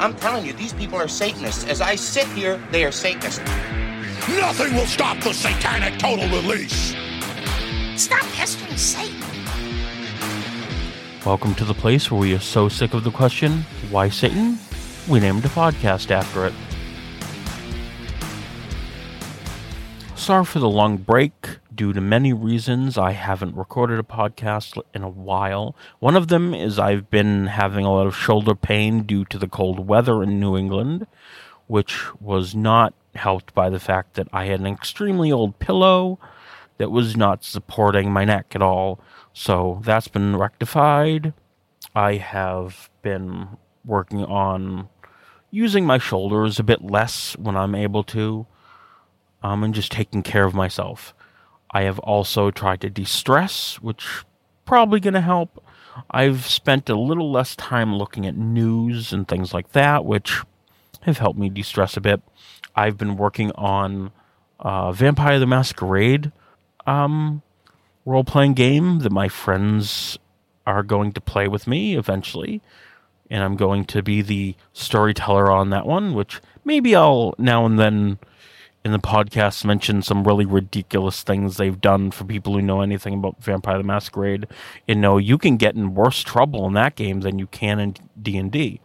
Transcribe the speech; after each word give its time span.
I'm 0.00 0.14
telling 0.14 0.46
you, 0.46 0.54
these 0.54 0.72
people 0.72 0.96
are 0.96 1.06
Satanists. 1.06 1.66
As 1.66 1.82
I 1.82 1.94
sit 1.94 2.26
here, 2.28 2.56
they 2.70 2.86
are 2.86 2.90
Satanists. 2.90 3.38
Nothing 4.30 4.74
will 4.74 4.86
stop 4.86 5.22
the 5.22 5.34
satanic 5.34 5.98
total 5.98 6.26
release. 6.28 6.94
Stop 7.96 8.22
pestering 8.32 8.78
Satan. 8.78 9.20
Welcome 11.26 11.54
to 11.56 11.66
the 11.66 11.74
place 11.74 12.10
where 12.10 12.18
we 12.18 12.34
are 12.34 12.38
so 12.38 12.66
sick 12.66 12.94
of 12.94 13.04
the 13.04 13.10
question, 13.10 13.66
why 13.90 14.08
Satan? 14.08 14.58
We 15.06 15.20
named 15.20 15.44
a 15.44 15.48
podcast 15.48 16.10
after 16.10 16.46
it. 16.46 16.54
Sorry 20.16 20.46
for 20.46 20.60
the 20.60 20.70
long 20.70 20.96
break. 20.96 21.59
Due 21.72 21.92
to 21.92 22.00
many 22.00 22.32
reasons, 22.32 22.98
I 22.98 23.12
haven't 23.12 23.54
recorded 23.54 24.00
a 24.00 24.02
podcast 24.02 24.80
in 24.92 25.02
a 25.02 25.08
while. 25.08 25.76
One 26.00 26.16
of 26.16 26.26
them 26.26 26.52
is 26.52 26.78
I've 26.78 27.08
been 27.10 27.46
having 27.46 27.84
a 27.84 27.92
lot 27.92 28.08
of 28.08 28.16
shoulder 28.16 28.56
pain 28.56 29.04
due 29.04 29.24
to 29.26 29.38
the 29.38 29.46
cold 29.46 29.86
weather 29.86 30.22
in 30.22 30.40
New 30.40 30.56
England, 30.56 31.06
which 31.68 32.12
was 32.20 32.56
not 32.56 32.92
helped 33.14 33.54
by 33.54 33.70
the 33.70 33.78
fact 33.78 34.14
that 34.14 34.26
I 34.32 34.46
had 34.46 34.58
an 34.58 34.66
extremely 34.66 35.30
old 35.30 35.60
pillow 35.60 36.18
that 36.78 36.90
was 36.90 37.16
not 37.16 37.44
supporting 37.44 38.10
my 38.10 38.24
neck 38.24 38.52
at 38.54 38.62
all. 38.62 38.98
So 39.32 39.80
that's 39.84 40.08
been 40.08 40.36
rectified. 40.36 41.34
I 41.94 42.14
have 42.14 42.90
been 43.02 43.48
working 43.84 44.24
on 44.24 44.88
using 45.52 45.86
my 45.86 45.98
shoulders 45.98 46.58
a 46.58 46.64
bit 46.64 46.82
less 46.82 47.36
when 47.38 47.56
I'm 47.56 47.74
able 47.74 48.02
to, 48.04 48.46
um, 49.42 49.62
and 49.62 49.74
just 49.74 49.92
taking 49.92 50.22
care 50.22 50.44
of 50.44 50.54
myself. 50.54 51.14
I 51.70 51.82
have 51.82 51.98
also 52.00 52.50
tried 52.50 52.80
to 52.82 52.90
de 52.90 53.04
stress, 53.04 53.76
which 53.76 54.24
probably 54.64 55.00
going 55.00 55.14
to 55.14 55.20
help. 55.20 55.64
I've 56.10 56.46
spent 56.46 56.88
a 56.88 56.98
little 56.98 57.30
less 57.30 57.56
time 57.56 57.94
looking 57.94 58.26
at 58.26 58.36
news 58.36 59.12
and 59.12 59.26
things 59.26 59.52
like 59.52 59.72
that, 59.72 60.04
which 60.04 60.40
have 61.02 61.18
helped 61.18 61.38
me 61.38 61.48
de 61.48 61.62
stress 61.62 61.96
a 61.96 62.00
bit. 62.00 62.20
I've 62.74 62.96
been 62.96 63.16
working 63.16 63.52
on 63.52 64.12
uh, 64.58 64.92
Vampire 64.92 65.38
the 65.38 65.46
Masquerade 65.46 66.32
um, 66.86 67.42
role 68.04 68.24
playing 68.24 68.54
game 68.54 69.00
that 69.00 69.12
my 69.12 69.28
friends 69.28 70.18
are 70.66 70.82
going 70.82 71.12
to 71.12 71.20
play 71.20 71.48
with 71.48 71.66
me 71.66 71.96
eventually. 71.96 72.60
And 73.28 73.44
I'm 73.44 73.56
going 73.56 73.84
to 73.86 74.02
be 74.02 74.22
the 74.22 74.56
storyteller 74.72 75.50
on 75.50 75.70
that 75.70 75.86
one, 75.86 76.14
which 76.14 76.40
maybe 76.64 76.96
I'll 76.96 77.34
now 77.38 77.64
and 77.64 77.78
then 77.78 78.18
in 78.84 78.92
the 78.92 78.98
podcast 78.98 79.64
mention 79.64 80.02
some 80.02 80.24
really 80.24 80.46
ridiculous 80.46 81.22
things 81.22 81.56
they've 81.56 81.80
done 81.80 82.10
for 82.10 82.24
people 82.24 82.54
who 82.54 82.62
know 82.62 82.80
anything 82.80 83.14
about 83.14 83.42
Vampire 83.42 83.78
the 83.78 83.84
Masquerade 83.84 84.46
and 84.88 85.00
know 85.00 85.18
you 85.18 85.36
can 85.36 85.56
get 85.56 85.74
in 85.74 85.94
worse 85.94 86.22
trouble 86.22 86.66
in 86.66 86.72
that 86.74 86.96
game 86.96 87.20
than 87.20 87.38
you 87.38 87.46
can 87.46 87.78
in 87.78 87.94
D&D. 88.20 88.80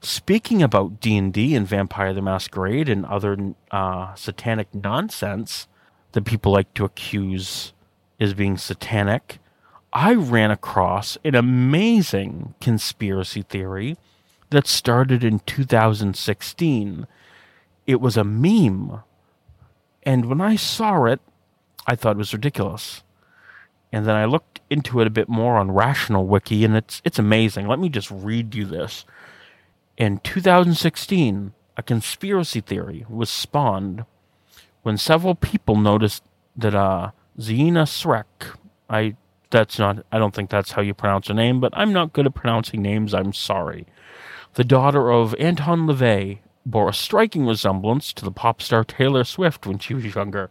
Speaking 0.00 0.62
about 0.62 1.00
D&D 1.00 1.54
and 1.54 1.66
Vampire 1.66 2.12
the 2.12 2.22
Masquerade 2.22 2.88
and 2.88 3.04
other 3.06 3.54
uh, 3.70 4.14
satanic 4.14 4.74
nonsense 4.74 5.68
that 6.12 6.24
people 6.24 6.52
like 6.52 6.72
to 6.74 6.84
accuse 6.84 7.72
as 8.18 8.34
being 8.34 8.56
satanic, 8.56 9.38
I 9.92 10.14
ran 10.14 10.50
across 10.50 11.18
an 11.22 11.34
amazing 11.34 12.54
conspiracy 12.60 13.42
theory 13.42 13.98
that 14.50 14.66
started 14.66 15.22
in 15.22 15.40
2016 15.40 17.06
it 17.86 18.00
was 18.00 18.16
a 18.16 18.24
meme. 18.24 19.00
And 20.02 20.26
when 20.26 20.40
I 20.40 20.56
saw 20.56 21.04
it, 21.04 21.20
I 21.86 21.94
thought 21.94 22.16
it 22.16 22.18
was 22.18 22.32
ridiculous. 22.32 23.02
And 23.92 24.06
then 24.06 24.16
I 24.16 24.24
looked 24.24 24.60
into 24.70 25.00
it 25.00 25.06
a 25.06 25.10
bit 25.10 25.28
more 25.28 25.56
on 25.56 25.70
Rational 25.70 26.26
Wiki, 26.26 26.64
and 26.64 26.76
it's 26.76 27.02
it's 27.04 27.18
amazing. 27.18 27.68
Let 27.68 27.78
me 27.78 27.88
just 27.88 28.10
read 28.10 28.54
you 28.54 28.64
this. 28.64 29.04
In 29.98 30.18
2016, 30.18 31.52
a 31.76 31.82
conspiracy 31.82 32.60
theory 32.60 33.04
was 33.08 33.28
spawned 33.28 34.04
when 34.82 34.96
several 34.96 35.34
people 35.34 35.76
noticed 35.76 36.22
that 36.56 36.74
uh, 36.74 37.10
Zeena 37.38 37.84
Schreck, 37.84 38.56
I 38.88 39.16
that's 39.50 39.78
not 39.78 40.04
I 40.10 40.18
don't 40.18 40.34
think 40.34 40.50
that's 40.50 40.72
how 40.72 40.82
you 40.82 40.94
pronounce 40.94 41.28
her 41.28 41.34
name, 41.34 41.60
but 41.60 41.72
I'm 41.76 41.92
not 41.92 42.12
good 42.12 42.26
at 42.26 42.34
pronouncing 42.34 42.82
names. 42.82 43.14
I'm 43.14 43.32
sorry. 43.32 43.86
The 44.54 44.64
daughter 44.64 45.10
of 45.10 45.34
Anton 45.38 45.86
LaVey, 45.86 46.38
bore 46.64 46.88
a 46.88 46.94
striking 46.94 47.46
resemblance 47.46 48.12
to 48.12 48.24
the 48.24 48.30
pop 48.30 48.62
star 48.62 48.84
Taylor 48.84 49.24
Swift 49.24 49.66
when 49.66 49.78
she 49.78 49.94
was 49.94 50.14
younger, 50.14 50.50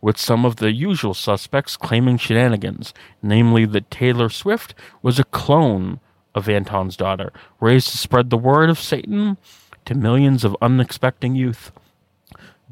with 0.00 0.18
some 0.18 0.44
of 0.44 0.56
the 0.56 0.72
usual 0.72 1.14
suspects 1.14 1.76
claiming 1.76 2.16
shenanigans, 2.16 2.92
namely 3.22 3.64
that 3.66 3.90
Taylor 3.90 4.28
Swift 4.28 4.74
was 5.02 5.18
a 5.18 5.24
clone 5.24 6.00
of 6.34 6.48
Anton's 6.48 6.96
daughter, 6.96 7.32
raised 7.60 7.88
to 7.90 7.98
spread 7.98 8.30
the 8.30 8.38
word 8.38 8.70
of 8.70 8.78
Satan 8.78 9.36
to 9.84 9.94
millions 9.94 10.44
of 10.44 10.56
unexpecting 10.60 11.34
youth. 11.34 11.72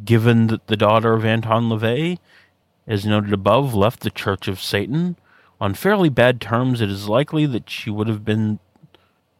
Given 0.04 0.46
that 0.46 0.68
the 0.68 0.76
daughter 0.76 1.14
of 1.14 1.24
Anton 1.24 1.68
LaVey, 1.68 2.18
as 2.86 3.04
noted 3.04 3.32
above, 3.32 3.74
left 3.74 4.00
the 4.00 4.10
Church 4.10 4.46
of 4.46 4.62
Satan 4.62 5.16
on 5.60 5.74
fairly 5.74 6.08
bad 6.08 6.40
terms, 6.40 6.80
it 6.80 6.88
is 6.88 7.08
likely 7.08 7.46
that 7.46 7.68
she 7.68 7.90
would 7.90 8.06
have 8.06 8.24
been 8.24 8.60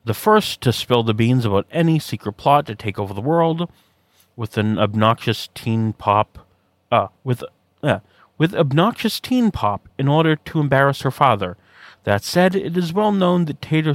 the 0.08 0.14
first 0.14 0.62
to 0.62 0.72
spill 0.72 1.02
the 1.02 1.12
beans 1.12 1.44
about 1.44 1.66
any 1.70 1.98
secret 1.98 2.32
plot 2.32 2.64
to 2.66 2.74
take 2.74 2.98
over 2.98 3.12
the 3.12 3.20
world, 3.20 3.70
with 4.36 4.56
an 4.56 4.78
obnoxious 4.78 5.50
teen 5.54 5.92
pop, 5.92 6.46
uh, 6.90 7.08
with, 7.24 7.44
uh, 7.82 7.98
with 8.38 8.54
obnoxious 8.54 9.20
teen 9.20 9.50
pop 9.50 9.86
in 9.98 10.08
order 10.08 10.34
to 10.34 10.60
embarrass 10.60 11.02
her 11.02 11.10
father. 11.10 11.58
That 12.04 12.24
said, 12.24 12.56
it 12.56 12.74
is 12.74 12.92
well 12.94 13.12
known 13.12 13.44
that 13.44 13.60
Taylor, 13.60 13.94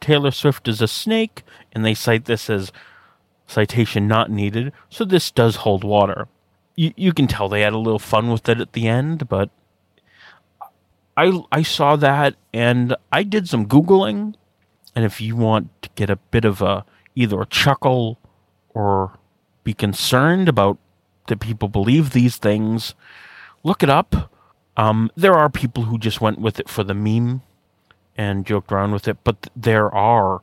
Taylor 0.00 0.30
Swift 0.30 0.68
is 0.68 0.82
a 0.82 0.88
snake, 0.88 1.42
and 1.72 1.82
they 1.82 1.94
cite 1.94 2.26
this 2.26 2.50
as 2.50 2.70
citation 3.46 4.06
not 4.06 4.30
needed, 4.30 4.70
so 4.90 5.06
this 5.06 5.30
does 5.30 5.56
hold 5.56 5.82
water. 5.82 6.28
You, 6.76 6.92
you 6.94 7.14
can 7.14 7.26
tell 7.26 7.48
they 7.48 7.62
had 7.62 7.72
a 7.72 7.78
little 7.78 7.98
fun 7.98 8.30
with 8.30 8.46
it 8.50 8.60
at 8.60 8.74
the 8.74 8.86
end, 8.86 9.30
but 9.30 9.48
I, 11.16 11.40
I 11.50 11.62
saw 11.62 11.96
that 11.96 12.34
and 12.52 12.96
I 13.10 13.22
did 13.22 13.48
some 13.48 13.66
Googling 13.66 14.34
and 14.94 15.04
if 15.04 15.20
you 15.20 15.36
want 15.36 15.70
to 15.82 15.90
get 15.94 16.10
a 16.10 16.16
bit 16.16 16.44
of 16.44 16.62
a 16.62 16.84
either 17.14 17.40
a 17.40 17.46
chuckle 17.46 18.18
or 18.70 19.18
be 19.62 19.72
concerned 19.72 20.48
about 20.48 20.78
that 21.28 21.40
people 21.40 21.68
believe 21.68 22.10
these 22.10 22.36
things, 22.36 22.94
look 23.62 23.82
it 23.82 23.90
up. 23.90 24.32
Um, 24.76 25.10
there 25.16 25.34
are 25.34 25.48
people 25.48 25.84
who 25.84 25.98
just 25.98 26.20
went 26.20 26.40
with 26.40 26.58
it 26.58 26.68
for 26.68 26.84
the 26.84 26.94
meme 26.94 27.42
and 28.16 28.46
joked 28.46 28.72
around 28.72 28.92
with 28.92 29.08
it, 29.08 29.18
but 29.24 29.50
there 29.56 29.92
are. 29.94 30.42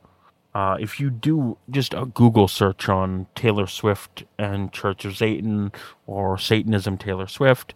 Uh, 0.54 0.76
if 0.78 1.00
you 1.00 1.08
do 1.08 1.56
just 1.70 1.94
a 1.94 2.04
Google 2.04 2.46
search 2.46 2.86
on 2.86 3.26
Taylor 3.34 3.66
Swift 3.66 4.24
and 4.38 4.70
Church 4.70 5.06
of 5.06 5.16
Satan 5.16 5.72
or 6.06 6.36
Satanism 6.36 6.98
Taylor 6.98 7.26
Swift, 7.26 7.72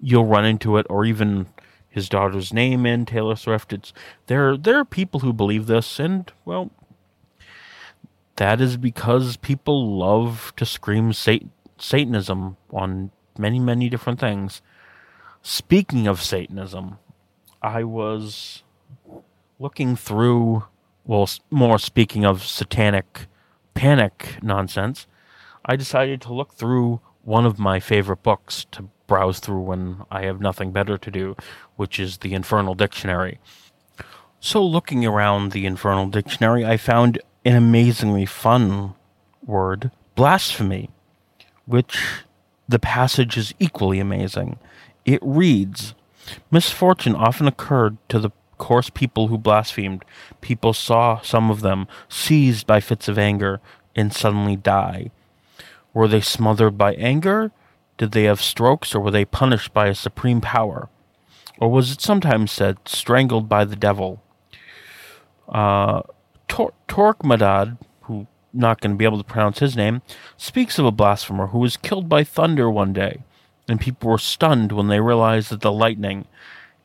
you'll 0.00 0.26
run 0.26 0.44
into 0.44 0.76
it, 0.76 0.86
or 0.90 1.06
even 1.06 1.46
his 1.90 2.08
daughter's 2.08 2.52
name 2.52 2.86
in 2.86 3.04
Taylor 3.04 3.36
Swift. 3.36 3.72
It's 3.72 3.92
there. 4.28 4.56
There 4.56 4.78
are 4.78 4.84
people 4.84 5.20
who 5.20 5.32
believe 5.32 5.66
this, 5.66 5.98
and 5.98 6.32
well, 6.44 6.70
that 8.36 8.60
is 8.60 8.76
because 8.76 9.36
people 9.36 9.98
love 9.98 10.52
to 10.56 10.64
scream 10.64 11.12
Sat- 11.12 11.42
Satanism 11.78 12.56
on 12.72 13.10
many, 13.36 13.58
many 13.58 13.88
different 13.88 14.20
things. 14.20 14.62
Speaking 15.42 16.06
of 16.06 16.22
Satanism, 16.22 16.98
I 17.60 17.84
was 17.84 18.62
looking 19.58 19.96
through. 19.96 20.64
Well, 21.04 21.28
more 21.50 21.78
speaking 21.78 22.24
of 22.24 22.44
satanic 22.44 23.26
panic 23.74 24.36
nonsense, 24.42 25.06
I 25.64 25.74
decided 25.74 26.20
to 26.22 26.32
look 26.32 26.52
through 26.52 27.00
one 27.22 27.46
of 27.46 27.58
my 27.58 27.80
favorite 27.80 28.22
books 28.22 28.66
to 28.72 28.88
browse 29.06 29.40
through 29.40 29.60
when 29.60 30.02
I 30.10 30.22
have 30.22 30.40
nothing 30.40 30.72
better 30.72 30.96
to 30.96 31.10
do, 31.10 31.36
which 31.76 31.98
is 31.98 32.18
the 32.18 32.34
Infernal 32.34 32.74
Dictionary. 32.74 33.38
So, 34.38 34.64
looking 34.64 35.04
around 35.04 35.52
the 35.52 35.66
Infernal 35.66 36.06
Dictionary, 36.06 36.64
I 36.64 36.76
found 36.76 37.20
an 37.44 37.56
amazingly 37.56 38.24
fun 38.24 38.94
word, 39.44 39.90
blasphemy, 40.14 40.90
which 41.66 42.24
the 42.68 42.78
passage 42.78 43.36
is 43.36 43.52
equally 43.58 44.00
amazing. 44.00 44.58
It 45.04 45.20
reads 45.22 45.94
Misfortune 46.50 47.14
often 47.14 47.46
occurred 47.46 47.96
to 48.08 48.18
the 48.18 48.30
coarse 48.58 48.90
people 48.90 49.28
who 49.28 49.38
blasphemed. 49.38 50.04
People 50.40 50.72
saw 50.72 51.20
some 51.20 51.50
of 51.50 51.62
them 51.62 51.88
seized 52.08 52.66
by 52.66 52.80
fits 52.80 53.08
of 53.08 53.18
anger 53.18 53.60
and 53.96 54.12
suddenly 54.12 54.54
die. 54.54 55.10
Were 55.92 56.08
they 56.08 56.20
smothered 56.20 56.78
by 56.78 56.94
anger? 56.94 57.52
Did 57.98 58.12
they 58.12 58.24
have 58.24 58.40
strokes, 58.40 58.94
or 58.94 59.00
were 59.00 59.10
they 59.10 59.24
punished 59.24 59.74
by 59.74 59.88
a 59.88 59.94
supreme 59.94 60.40
power? 60.40 60.88
Or 61.58 61.70
was 61.70 61.90
it 61.92 62.00
sometimes 62.00 62.50
said, 62.52 62.78
strangled 62.86 63.48
by 63.48 63.64
the 63.64 63.76
devil? 63.76 64.22
Uh, 65.48 66.02
Tor- 66.48 66.74
who 68.02 68.26
not 68.52 68.80
going 68.80 68.92
to 68.92 68.96
be 68.96 69.04
able 69.04 69.18
to 69.18 69.24
pronounce 69.24 69.58
his 69.58 69.76
name, 69.76 70.02
speaks 70.36 70.78
of 70.78 70.86
a 70.86 70.90
blasphemer 70.90 71.48
who 71.48 71.58
was 71.58 71.76
killed 71.76 72.08
by 72.08 72.24
thunder 72.24 72.70
one 72.70 72.92
day, 72.92 73.22
and 73.68 73.80
people 73.80 74.10
were 74.10 74.18
stunned 74.18 74.72
when 74.72 74.88
they 74.88 75.00
realized 75.00 75.50
that 75.50 75.60
the 75.60 75.72
lightning 75.72 76.26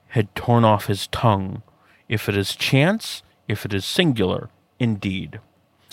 had 0.09 0.33
torn 0.35 0.63
off 0.63 0.85
his 0.85 1.07
tongue. 1.07 1.63
If 2.07 2.29
it 2.29 2.37
is 2.37 2.55
chance, 2.55 3.23
if 3.47 3.65
it 3.65 3.73
is 3.73 3.85
singular, 3.85 4.49
indeed. 4.79 5.39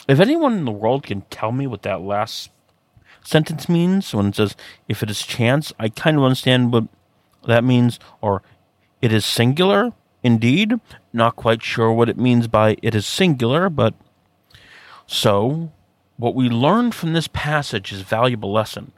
If 0.09 0.21
anyone 0.21 0.55
in 0.55 0.65
the 0.65 0.73
world 0.73 1.05
can 1.05 1.23
tell 1.23 1.53
me 1.53 1.67
what 1.67 1.83
that 1.83 2.03
last 2.03 2.51
sentence 3.25 3.69
means 3.69 4.15
when 4.15 4.27
it 4.27 4.37
says, 4.37 4.57
if 4.89 5.03
it 5.03 5.11
is 5.11 5.23
chance, 5.23 5.73
I 5.79 5.89
kind 5.89 6.17
of 6.17 6.25
understand 6.25 6.73
what 6.73 6.85
that 7.47 7.65
means, 7.65 7.99
or 8.21 8.43
it 9.01 9.13
is 9.13 9.25
singular, 9.25 9.93
indeed. 10.23 10.75
Not 11.13 11.37
quite 11.37 11.63
sure 11.63 11.93
what 11.93 12.09
it 12.09 12.17
means 12.17 12.49
by 12.49 12.77
it 12.83 12.95
is 12.95 13.07
singular, 13.07 13.69
but 13.69 13.95
so 15.07 15.73
what 16.17 16.35
we 16.35 16.49
learned 16.49 16.95
from 16.95 17.13
this 17.13 17.29
passage 17.29 17.93
is 17.93 18.03
a 18.03 18.05
valuable 18.05 18.53
lesson 18.53 18.93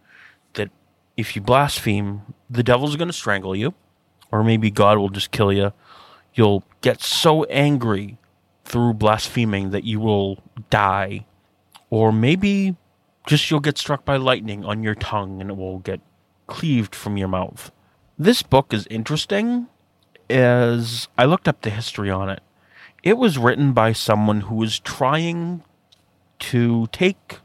that 0.55 0.71
if 1.17 1.35
you 1.35 1.43
blaspheme, 1.43 2.23
the 2.51 2.63
devil's 2.63 2.97
going 2.97 3.09
to 3.09 3.15
strangle 3.15 3.57
you, 3.57 3.75
or 4.31 4.45
maybe 4.45 4.71
God 4.71 4.99
will 4.99 5.09
just 5.09 5.31
kill 5.31 5.53
you. 5.53 5.73
You'll 6.35 6.65
get 6.81 7.01
so 7.01 7.45
angry 7.45 8.19
through 8.65 8.95
blaspheming 8.95 9.71
that 9.71 9.85
you 9.85 10.01
will 10.01 10.39
die, 10.71 11.27
or 11.91 12.13
maybe 12.13 12.77
just 13.27 13.51
you'll 13.51 13.61
get 13.61 13.79
struck 13.79 14.05
by 14.05 14.17
lightning 14.17 14.65
on 14.65 14.83
your 14.83 14.95
tongue 14.95 15.41
and 15.41 15.51
it 15.51 15.57
will 15.57 15.79
get 15.79 16.01
cleaved 16.47 16.95
from 16.95 17.17
your 17.17 17.29
mouth. 17.29 17.71
This 18.19 18.43
book 18.43 18.73
is 18.73 18.87
interesting 18.89 19.69
as 20.29 21.09
I 21.19 21.25
looked 21.25 21.49
up 21.49 21.63
the 21.63 21.71
history 21.71 22.11
on 22.11 22.29
it. 22.29 22.43
It 23.03 23.19
was 23.19 23.39
written 23.39 23.73
by 23.73 23.93
someone 23.93 24.43
who 24.43 24.55
was 24.55 24.79
trying 24.79 25.63
to 26.41 26.87
take 26.89 27.39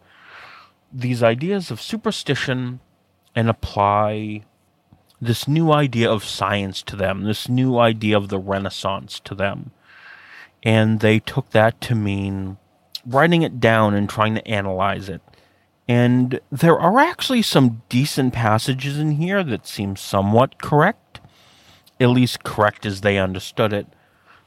these 0.91 1.21
ideas 1.21 1.71
of 1.71 1.81
superstition 1.81 2.79
and 3.35 3.49
apply 3.49 4.43
this 5.21 5.47
new 5.47 5.71
idea 5.71 6.09
of 6.09 6.23
science 6.23 6.81
to 6.83 6.95
them, 6.95 7.23
this 7.23 7.49
new 7.49 7.77
idea 7.77 8.17
of 8.17 8.29
the 8.29 8.39
Renaissance 8.39 9.19
to 9.21 9.35
them. 9.35 9.71
And 10.63 10.99
they 10.99 11.19
took 11.19 11.51
that 11.51 11.79
to 11.81 11.95
mean 11.95 12.57
writing 13.05 13.41
it 13.41 13.59
down 13.59 13.93
and 13.93 14.09
trying 14.09 14.35
to 14.35 14.47
analyze 14.47 15.09
it. 15.09 15.21
And 15.89 16.39
there 16.51 16.79
are 16.79 16.99
actually 16.99 17.41
some 17.41 17.81
decent 17.89 18.31
passages 18.31 18.99
in 18.99 19.13
here 19.13 19.43
that 19.43 19.65
seem 19.65 19.95
somewhat 19.95 20.61
correct, 20.61 21.19
at 21.99 22.09
least 22.09 22.43
correct 22.43 22.85
as 22.85 23.01
they 23.01 23.17
understood 23.17 23.73
it. 23.73 23.87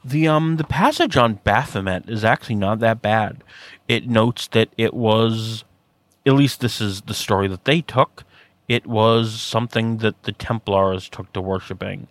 The 0.05 0.25
um 0.25 0.55
the 0.55 0.63
passage 0.63 1.17
on 1.17 1.41
Baphomet 1.43 2.09
is 2.09 2.23
actually 2.23 2.55
not 2.55 2.79
that 2.79 3.01
bad. 3.01 3.43
It 3.89 4.07
notes 4.07 4.47
that 4.47 4.69
it 4.77 4.93
was 4.93 5.65
at 6.25 6.33
least 6.33 6.61
this 6.61 6.79
is 6.79 7.01
the 7.01 7.13
story 7.13 7.49
that 7.49 7.65
they 7.65 7.81
took. 7.81 8.23
It 8.69 8.87
was 8.87 9.41
something 9.41 9.97
that 9.97 10.23
the 10.23 10.31
Templars 10.31 11.09
took 11.09 11.33
to 11.33 11.41
worshipping. 11.41 12.07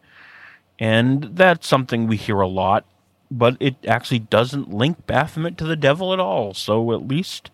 And 0.78 1.30
that's 1.34 1.66
something 1.66 2.06
we 2.06 2.18
hear 2.18 2.40
a 2.40 2.48
lot, 2.48 2.84
but 3.30 3.56
it 3.60 3.76
actually 3.88 4.18
doesn't 4.18 4.74
link 4.74 5.06
Baphomet 5.06 5.56
to 5.56 5.64
the 5.64 5.76
devil 5.76 6.12
at 6.12 6.20
all. 6.20 6.52
So 6.52 6.92
at 6.92 7.08
least 7.08 7.50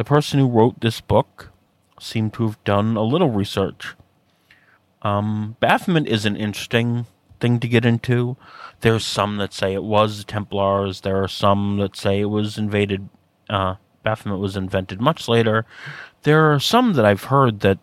the 0.00 0.04
person 0.04 0.40
who 0.40 0.48
wrote 0.48 0.80
this 0.80 1.02
book 1.02 1.50
seemed 2.00 2.32
to 2.32 2.46
have 2.46 2.64
done 2.64 2.96
a 2.96 3.02
little 3.02 3.28
research. 3.28 3.94
Um, 5.02 5.56
Baphomet 5.60 6.08
is 6.08 6.24
an 6.24 6.36
interesting 6.36 7.04
thing 7.38 7.60
to 7.60 7.68
get 7.68 7.84
into. 7.84 8.38
There's 8.80 9.04
some 9.04 9.36
that 9.36 9.52
say 9.52 9.74
it 9.74 9.84
was 9.84 10.24
Templars. 10.24 11.02
There 11.02 11.22
are 11.22 11.28
some 11.28 11.76
that 11.80 11.96
say 11.96 12.20
it 12.20 12.30
was 12.30 12.56
invaded. 12.56 13.10
Uh, 13.50 13.74
Baphomet 14.02 14.38
was 14.38 14.56
invented 14.56 15.02
much 15.02 15.28
later. 15.28 15.66
There 16.22 16.50
are 16.50 16.58
some 16.58 16.94
that 16.94 17.04
I've 17.04 17.24
heard 17.24 17.60
that 17.60 17.78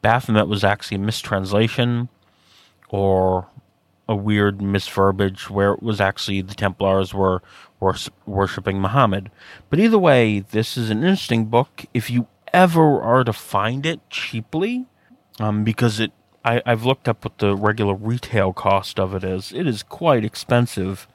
Baphomet 0.00 0.46
was 0.46 0.62
actually 0.62 0.98
a 0.98 1.00
mistranslation 1.00 2.08
or 2.88 3.48
a 4.08 4.16
weird 4.16 4.58
misverbiage 4.58 5.50
where 5.50 5.72
it 5.72 5.82
was 5.82 6.00
actually 6.00 6.40
the 6.40 6.54
Templars 6.54 7.12
were, 7.12 7.42
worshipping 8.26 8.80
Muhammad. 8.80 9.30
But 9.70 9.78
either 9.78 9.98
way, 9.98 10.40
this 10.40 10.76
is 10.76 10.90
an 10.90 10.98
interesting 10.98 11.46
book. 11.46 11.84
If 11.92 12.10
you 12.10 12.26
ever 12.52 13.00
are 13.00 13.24
to 13.24 13.32
find 13.32 13.84
it 13.84 14.00
cheaply, 14.10 14.86
um, 15.38 15.64
because 15.64 16.00
it 16.00 16.12
I, 16.44 16.62
I've 16.64 16.84
looked 16.84 17.08
up 17.08 17.24
what 17.24 17.38
the 17.38 17.54
regular 17.54 17.94
retail 17.94 18.52
cost 18.52 18.98
of 18.98 19.14
it 19.14 19.24
is. 19.24 19.52
It 19.52 19.66
is 19.66 19.82
quite 19.82 20.24
expensive. 20.24 21.06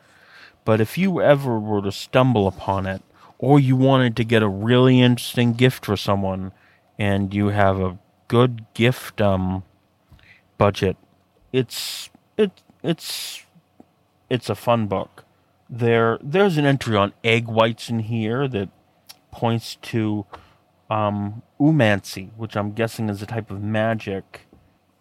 But 0.66 0.80
if 0.80 0.98
you 0.98 1.22
ever 1.22 1.60
were 1.60 1.82
to 1.82 1.92
stumble 1.92 2.48
upon 2.48 2.86
it, 2.86 3.02
or 3.38 3.60
you 3.60 3.76
wanted 3.76 4.16
to 4.18 4.24
get 4.24 4.44
a 4.44 4.48
really 4.48 5.02
interesting 5.02 5.54
gift 5.54 5.86
for 5.86 5.98
someone, 5.98 6.52
and 6.98 7.34
you 7.34 7.48
have 7.48 7.80
a 7.80 7.98
good 8.28 8.66
gift 8.74 9.20
um, 9.20 9.64
budget, 10.58 10.98
it's 11.52 12.10
it 12.38 12.52
it's 12.84 13.44
it's 14.30 14.50
a 14.50 14.56
fun 14.56 14.88
book. 14.88 15.26
There 15.70 16.20
there's 16.22 16.58
an 16.58 16.66
entry 16.66 16.96
on 16.96 17.14
egg 17.24 17.48
whites 17.48 17.90
in 17.90 18.00
here 18.00 18.48
that 18.48 18.70
points 19.32 19.76
to 19.82 20.26
um, 20.90 21.42
oomancy, 21.60 22.30
which 22.38 22.56
I'm 22.56 22.74
guessing 22.74 23.10
is 23.10 23.22
a 23.22 23.26
type 23.26 23.50
of 23.50 23.62
magic 23.64 24.48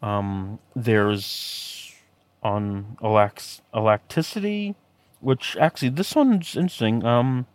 um, 0.03 0.59
there's 0.75 1.95
on 2.43 2.97
elax- 3.01 3.61
elasticity, 3.75 4.75
which 5.21 5.57
actually 5.57 5.91
this 5.91 6.15
one's 6.15 6.57
interesting. 6.57 7.05
Um, 7.05 7.47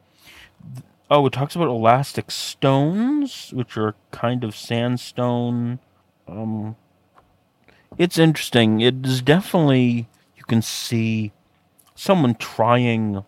oh, 1.12 1.26
it 1.26 1.34
talks 1.34 1.56
about 1.56 1.68
elastic 1.68 2.32
stones, 2.32 3.52
which 3.54 3.78
are 3.78 3.96
kind 4.12 4.44
of 4.46 4.56
sandstone. 4.56 5.80
Um, 6.28 6.78
it's 7.98 8.18
interesting. 8.18 8.80
It 8.80 9.06
is 9.06 9.22
definitely 9.22 10.08
can 10.48 10.62
see 10.62 11.32
someone 11.96 12.36
trying 12.36 13.24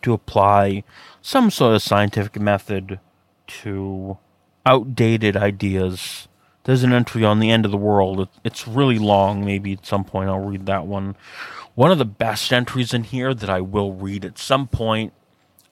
to 0.00 0.12
apply 0.12 0.84
some 1.20 1.50
sort 1.50 1.74
of 1.74 1.82
scientific 1.82 2.40
method 2.40 2.98
to 3.46 4.18
outdated 4.64 5.36
ideas 5.36 6.28
there's 6.64 6.84
an 6.84 6.92
entry 6.92 7.24
on 7.24 7.40
the 7.40 7.50
end 7.50 7.64
of 7.64 7.70
the 7.70 7.76
world. 7.76 8.28
It's 8.44 8.68
really 8.68 8.98
long. 8.98 9.44
Maybe 9.44 9.72
at 9.72 9.86
some 9.86 10.04
point 10.04 10.28
I'll 10.28 10.38
read 10.38 10.66
that 10.66 10.86
one. 10.86 11.16
One 11.74 11.90
of 11.90 11.98
the 11.98 12.04
best 12.04 12.52
entries 12.52 12.94
in 12.94 13.04
here 13.04 13.34
that 13.34 13.50
I 13.50 13.60
will 13.60 13.92
read 13.92 14.24
at 14.24 14.38
some 14.38 14.68
point 14.68 15.12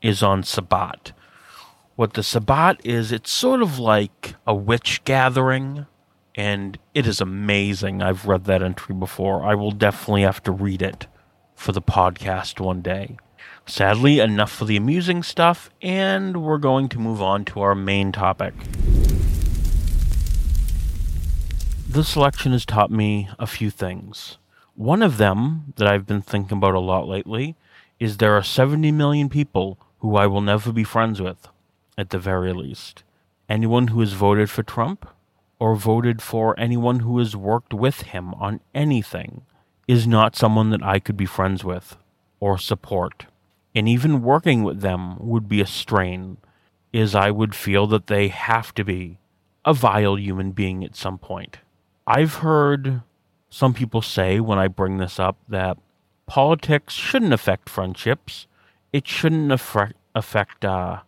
is 0.02 0.22
on 0.22 0.42
Sabbat. 0.42 1.12
What 1.94 2.14
the 2.14 2.22
Sabbat 2.22 2.81
is, 2.84 3.12
it's 3.12 3.31
sort 3.31 3.60
of 3.62 3.78
like 3.78 4.34
a 4.46 4.54
witch 4.54 5.04
gathering, 5.04 5.87
and 6.40 6.78
it 6.94 7.06
is 7.06 7.20
amazing. 7.20 8.00
I've 8.00 8.25
read 8.25 8.44
that 8.44 8.62
entry 8.62 8.94
before. 8.94 9.44
I 9.44 9.54
will 9.54 9.72
definitely 9.72 10.22
have 10.22 10.42
to 10.44 10.50
read 10.50 10.81
it 10.81 11.06
for 11.54 11.72
the 11.72 11.82
podcast 11.82 12.58
one 12.58 12.81
day. 12.81 13.19
Sadly, 13.66 14.20
enough 14.20 14.50
for 14.50 14.64
the 14.64 14.78
amusing 14.78 15.22
stuff, 15.22 15.69
and 15.82 16.42
we're 16.42 16.56
going 16.56 16.88
to 16.88 16.98
move 16.98 17.20
on 17.20 17.44
to 17.44 17.60
our 17.60 17.75
main 17.75 18.10
topic. 18.10 18.54
This 21.87 22.09
selection 22.09 22.52
has 22.52 22.64
taught 22.64 22.90
me 22.90 23.28
a 23.38 23.47
few 23.47 23.68
things. 23.68 24.38
One 24.76 25.02
of 25.02 25.18
them 25.18 25.75
that 25.76 25.87
I've 25.87 26.06
been 26.06 26.23
thinking 26.23 26.56
about 26.56 26.75
a 26.75 26.80
lot 26.80 27.06
lately 27.06 27.54
is 27.99 28.16
there 28.16 28.35
are 28.35 28.42
70 28.42 28.90
million 28.92 29.28
people 29.28 29.78
who 29.99 30.16
I 30.16 30.26
will 30.26 30.40
never 30.40 30.73
be 30.73 30.85
friends 30.85 31.20
with, 31.20 31.49
at 31.99 32.09
the 32.09 32.18
very 32.18 32.54
least. 32.54 33.02
Anyone 33.47 33.88
who 33.88 34.00
has 34.00 34.14
voted 34.14 34.49
for 34.49 34.62
Trump 34.62 35.06
or 35.61 35.76
voted 35.76 36.23
for 36.23 36.59
anyone 36.59 37.00
who 37.00 37.19
has 37.19 37.37
worked 37.37 37.75
with 37.75 38.00
him 38.02 38.35
on 38.35 38.61
anything 38.75 39.43
is 39.87 40.07
not 40.07 40.35
someone 40.35 40.71
that 40.71 40.83
I 40.83 40.99
could 40.99 41.17
be 41.17 41.26
friends 41.26 41.62
with 41.62 41.97
or 42.40 42.57
support. 42.57 43.26
And 43.75 43.87
even 43.87 44.23
working 44.23 44.64
with 44.64 44.81
them 44.81 45.17
would 45.19 45.49
be 45.49 45.61
a 45.61 45.67
strain, 45.67 46.38
as 46.95 47.14
I 47.14 47.31
would 47.31 47.55
feel 47.55 47.87
that 47.88 48.07
they 48.07 48.29
have 48.29 48.75
to 48.75 48.85
be 48.85 49.19
a 49.64 49.75
vile 49.75 50.19
human 50.19 50.52
being 50.52 50.83
at 50.83 50.97
some 50.97 51.19
point. 51.19 51.59
I've 52.07 52.37
heard 52.37 53.02
some 53.50 53.75
people 53.75 54.00
say 54.00 54.40
when 54.40 54.59
I 54.59 54.67
bring 54.67 54.97
this 54.97 55.21
up 55.21 55.37
that 55.49 55.76
politics 56.26 56.95
shouldn't 56.95 57.35
affect 57.35 57.69
friendships. 57.69 58.47
It 58.93 59.07
shouldn't 59.07 59.52
affect, 59.52 59.95
affect 60.14 60.64
uh, 60.64 61.00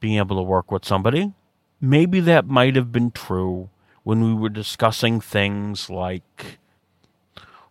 being 0.00 0.18
able 0.18 0.36
to 0.36 0.42
work 0.42 0.72
with 0.72 0.84
somebody. 0.84 1.32
Maybe 1.80 2.20
that 2.20 2.46
might 2.46 2.76
have 2.76 2.90
been 2.90 3.12
true 3.12 3.70
when 4.02 4.24
we 4.24 4.34
were 4.34 4.48
discussing 4.48 5.20
things 5.20 5.90
like 5.90 6.58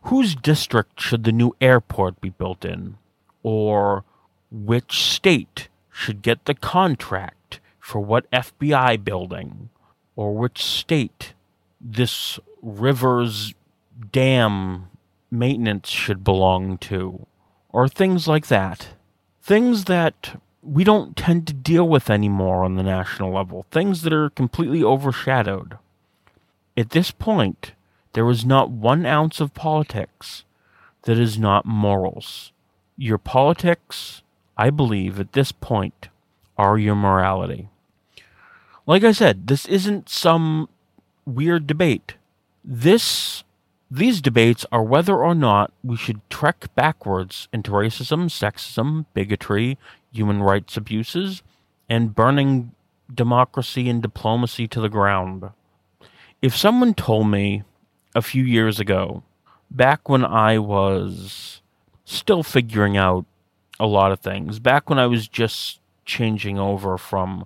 whose 0.03 0.35
district 0.35 1.01
should 1.01 1.23
the 1.23 1.31
new 1.31 1.55
airport 1.59 2.21
be 2.21 2.29
built 2.29 2.63
in? 2.63 2.97
Or 3.43 4.03
which 4.51 5.03
state 5.03 5.69
should 5.91 6.21
get 6.21 6.45
the 6.45 6.55
contract 6.55 7.59
for 7.79 7.99
what 7.99 8.29
FBI 8.31 9.03
building? 9.03 9.69
Or 10.15 10.35
which 10.35 10.63
state 10.63 11.33
this 11.81 12.39
river's 12.61 13.53
dam 14.11 14.87
maintenance 15.31 15.89
should 15.89 16.23
belong 16.23 16.77
to, 16.77 17.25
or 17.69 17.87
things 17.87 18.27
like 18.27 18.47
that. 18.47 18.89
Things 19.41 19.85
that 19.85 20.41
we 20.61 20.83
don't 20.83 21.15
tend 21.15 21.47
to 21.47 21.53
deal 21.53 21.87
with 21.87 22.09
anymore 22.09 22.63
on 22.63 22.75
the 22.75 22.83
national 22.83 23.33
level, 23.33 23.65
things 23.71 24.01
that 24.03 24.13
are 24.13 24.29
completely 24.29 24.83
overshadowed. 24.83 25.77
At 26.79 26.91
this 26.91 27.11
point, 27.11 27.73
there 28.13 28.29
is 28.29 28.45
not 28.45 28.71
one 28.71 29.05
ounce 29.05 29.41
of 29.41 29.53
politics 29.53 30.45
that 31.01 31.19
is 31.19 31.37
not 31.37 31.65
morals. 31.65 32.53
Your 32.95 33.17
politics, 33.17 34.21
I 34.55 34.69
believe, 34.69 35.19
at 35.19 35.33
this 35.33 35.51
point, 35.51 36.07
are 36.57 36.77
your 36.77 36.95
morality. 36.95 37.67
Like 38.87 39.03
I 39.03 39.11
said, 39.11 39.47
this 39.47 39.65
isn't 39.65 40.07
some 40.07 40.69
weird 41.25 41.67
debate. 41.67 42.13
This 42.63 43.43
these 43.91 44.21
debates 44.21 44.65
are 44.71 44.83
whether 44.83 45.17
or 45.17 45.35
not 45.35 45.73
we 45.83 45.97
should 45.97 46.21
trek 46.29 46.73
backwards 46.75 47.49
into 47.51 47.71
racism, 47.71 48.29
sexism, 48.29 49.05
bigotry, 49.13 49.77
human 50.13 50.41
rights 50.41 50.77
abuses, 50.77 51.43
and 51.89 52.15
burning 52.15 52.71
democracy 53.13 53.89
and 53.89 54.01
diplomacy 54.01 54.65
to 54.69 54.79
the 54.79 54.87
ground. 54.87 55.49
If 56.41 56.55
someone 56.55 56.93
told 56.93 57.27
me 57.27 57.63
a 58.15 58.21
few 58.21 58.43
years 58.43 58.79
ago, 58.79 59.23
back 59.69 60.07
when 60.07 60.23
I 60.23 60.57
was 60.57 61.61
still 62.05 62.43
figuring 62.43 62.95
out 62.95 63.25
a 63.77 63.85
lot 63.85 64.13
of 64.13 64.21
things, 64.21 64.59
back 64.59 64.89
when 64.89 64.99
I 64.99 65.05
was 65.05 65.27
just 65.27 65.81
changing 66.05 66.57
over 66.57 66.97
from 66.97 67.45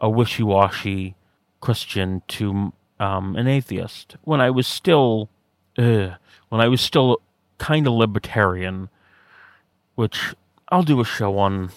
a 0.00 0.08
wishy 0.08 0.42
washy 0.42 1.16
Christian 1.60 2.22
to 2.28 2.72
um, 2.98 3.36
an 3.36 3.46
atheist, 3.46 4.16
when 4.22 4.40
I 4.40 4.50
was 4.50 4.66
still 4.66 5.28
uh, 5.76 6.14
when 6.48 6.60
I 6.60 6.68
was 6.68 6.80
still 6.80 7.20
kind 7.58 7.86
of 7.86 7.92
libertarian, 7.92 8.88
which 9.96 10.34
I'll 10.70 10.82
do 10.82 11.00
a 11.00 11.04
show 11.04 11.38
on 11.38 11.72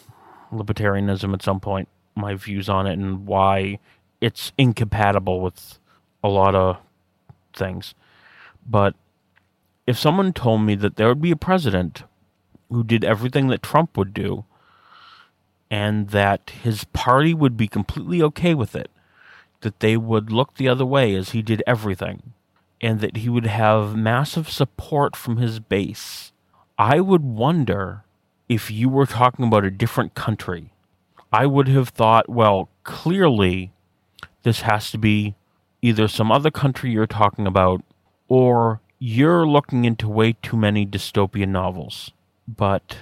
libertarianism 0.53 1.33
at 1.33 1.41
some 1.41 1.59
point, 1.59 1.89
my 2.15 2.35
views 2.35 2.69
on 2.69 2.87
it 2.87 2.93
and 2.93 3.27
why 3.27 3.79
it's 4.21 4.53
incompatible 4.57 5.41
with 5.41 5.79
a 6.27 6.29
lot 6.29 6.55
of 6.55 6.77
things. 7.53 7.95
But 8.67 8.95
if 9.85 9.97
someone 9.97 10.33
told 10.33 10.61
me 10.61 10.75
that 10.75 10.97
there 10.97 11.07
would 11.07 11.21
be 11.21 11.31
a 11.31 11.37
president 11.37 12.03
who 12.69 12.83
did 12.83 13.05
everything 13.05 13.47
that 13.47 13.63
Trump 13.63 13.97
would 13.97 14.13
do, 14.13 14.43
and 15.71 16.09
that 16.09 16.51
his 16.63 16.83
party 16.85 17.33
would 17.33 17.57
be 17.57 17.67
completely 17.67 18.21
okay 18.21 18.53
with 18.53 18.75
it, 18.75 18.89
that 19.61 19.79
they 19.79 19.97
would 19.97 20.31
look 20.31 20.55
the 20.55 20.67
other 20.67 20.85
way 20.85 21.15
as 21.15 21.31
he 21.31 21.41
did 21.41 21.63
everything, 21.65 22.33
and 22.81 22.99
that 22.99 23.17
he 23.17 23.29
would 23.29 23.45
have 23.45 23.95
massive 23.95 24.49
support 24.49 25.15
from 25.15 25.37
his 25.37 25.59
base, 25.59 26.31
I 26.77 26.99
would 26.99 27.23
wonder 27.23 28.03
if 28.47 28.69
you 28.69 28.87
were 28.89 29.05
talking 29.05 29.45
about 29.45 29.65
a 29.65 29.71
different 29.71 30.13
country. 30.13 30.71
I 31.31 31.45
would 31.45 31.67
have 31.67 31.89
thought, 31.89 32.29
well, 32.29 32.69
clearly 32.83 33.71
this 34.43 34.61
has 34.61 34.91
to 34.91 34.97
be 34.97 35.35
either 35.87 36.07
some 36.07 36.31
other 36.31 36.51
country 36.51 36.91
you're 36.91 37.07
talking 37.07 37.47
about 37.47 37.83
or 38.27 38.81
you're 38.99 39.47
looking 39.47 39.85
into 39.85 40.07
way 40.07 40.33
too 40.41 40.57
many 40.57 40.85
dystopian 40.85 41.49
novels. 41.49 42.11
But 42.47 42.97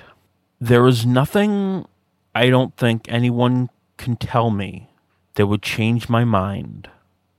there 0.59 0.87
is 0.87 1.05
nothing 1.05 1.85
I 2.33 2.49
don't 2.49 2.75
think 2.75 3.05
anyone 3.07 3.69
can 3.97 4.15
tell 4.15 4.49
me 4.49 4.89
that 5.35 5.47
would 5.47 5.61
change 5.61 6.09
my 6.09 6.23
mind 6.23 6.89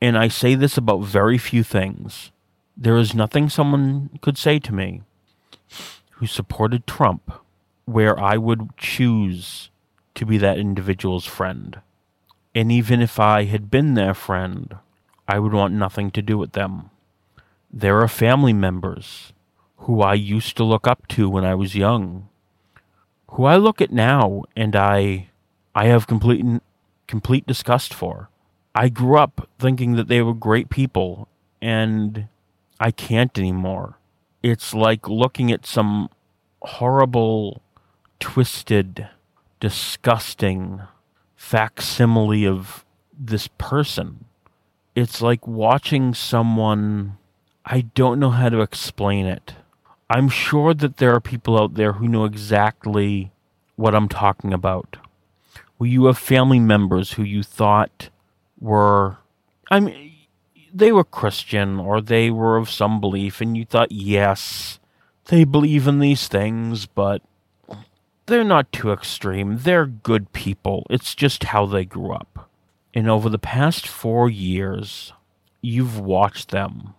and 0.00 0.18
I 0.18 0.28
say 0.28 0.54
this 0.54 0.76
about 0.76 1.04
very 1.04 1.38
few 1.38 1.62
things. 1.62 2.30
There 2.76 2.96
is 2.96 3.14
nothing 3.14 3.48
someone 3.48 4.18
could 4.20 4.36
say 4.36 4.58
to 4.58 4.74
me 4.74 5.02
who 6.12 6.26
supported 6.26 6.86
Trump 6.86 7.32
where 7.86 8.18
I 8.18 8.36
would 8.36 8.76
choose 8.76 9.70
to 10.14 10.26
be 10.26 10.38
that 10.38 10.58
individual's 10.58 11.24
friend. 11.24 11.80
And 12.54 12.70
even 12.70 13.00
if 13.00 13.18
I 13.18 13.44
had 13.44 13.70
been 13.70 13.94
their 13.94 14.14
friend, 14.14 14.76
I 15.28 15.38
would 15.38 15.52
want 15.52 15.74
nothing 15.74 16.10
to 16.12 16.22
do 16.22 16.38
with 16.38 16.52
them. 16.52 16.90
There 17.72 18.00
are 18.00 18.08
family 18.08 18.52
members 18.52 19.32
who 19.78 20.00
I 20.00 20.14
used 20.14 20.56
to 20.56 20.64
look 20.64 20.86
up 20.86 21.06
to 21.08 21.28
when 21.28 21.44
I 21.44 21.54
was 21.54 21.74
young, 21.74 22.28
who 23.30 23.44
I 23.44 23.56
look 23.56 23.80
at 23.80 23.92
now 23.92 24.44
and 24.54 24.74
I 24.76 25.30
I 25.74 25.86
have 25.86 26.06
complete 26.06 26.44
complete 27.06 27.46
disgust 27.46 27.92
for. 27.92 28.30
I 28.74 28.88
grew 28.88 29.18
up 29.18 29.48
thinking 29.58 29.96
that 29.96 30.08
they 30.08 30.20
were 30.20 30.34
great 30.34 30.68
people, 30.68 31.28
and 31.62 32.28
I 32.78 32.90
can't 32.90 33.36
anymore. 33.38 33.98
It's 34.42 34.74
like 34.74 35.08
looking 35.08 35.50
at 35.50 35.64
some 35.64 36.10
horrible, 36.60 37.62
twisted, 38.20 39.08
disgusting 39.60 40.82
facsimile 41.36 42.46
of 42.46 42.84
this 43.18 43.48
person. 43.56 44.25
It's 44.96 45.20
like 45.20 45.46
watching 45.46 46.14
someone. 46.14 47.18
I 47.66 47.82
don't 47.82 48.18
know 48.18 48.30
how 48.30 48.48
to 48.48 48.62
explain 48.62 49.26
it. 49.26 49.52
I'm 50.08 50.30
sure 50.30 50.72
that 50.72 50.96
there 50.96 51.14
are 51.14 51.20
people 51.20 51.60
out 51.60 51.74
there 51.74 51.92
who 51.92 52.08
know 52.08 52.24
exactly 52.24 53.30
what 53.76 53.94
I'm 53.94 54.08
talking 54.08 54.54
about. 54.54 54.96
Where 55.76 55.90
you 55.90 56.06
have 56.06 56.16
family 56.16 56.58
members 56.58 57.12
who 57.12 57.22
you 57.22 57.42
thought 57.42 58.08
were, 58.58 59.18
I 59.70 59.80
mean, 59.80 60.14
they 60.72 60.92
were 60.92 61.04
Christian 61.04 61.78
or 61.78 62.00
they 62.00 62.30
were 62.30 62.56
of 62.56 62.70
some 62.70 62.98
belief, 62.98 63.42
and 63.42 63.54
you 63.54 63.66
thought, 63.66 63.92
yes, 63.92 64.78
they 65.26 65.44
believe 65.44 65.86
in 65.86 65.98
these 65.98 66.26
things, 66.26 66.86
but 66.86 67.20
they're 68.24 68.44
not 68.44 68.72
too 68.72 68.92
extreme. 68.92 69.58
They're 69.58 69.86
good 69.86 70.32
people. 70.32 70.86
It's 70.88 71.14
just 71.14 71.44
how 71.44 71.66
they 71.66 71.84
grew 71.84 72.12
up. 72.12 72.45
And 72.96 73.10
over 73.10 73.28
the 73.28 73.38
past 73.38 73.86
four 73.86 74.30
years, 74.30 75.12
you've 75.60 76.00
watched 76.00 76.48
them. 76.48 76.94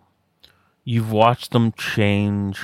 You've 0.84 1.10
watched 1.10 1.50
them 1.50 1.72
change, 1.72 2.60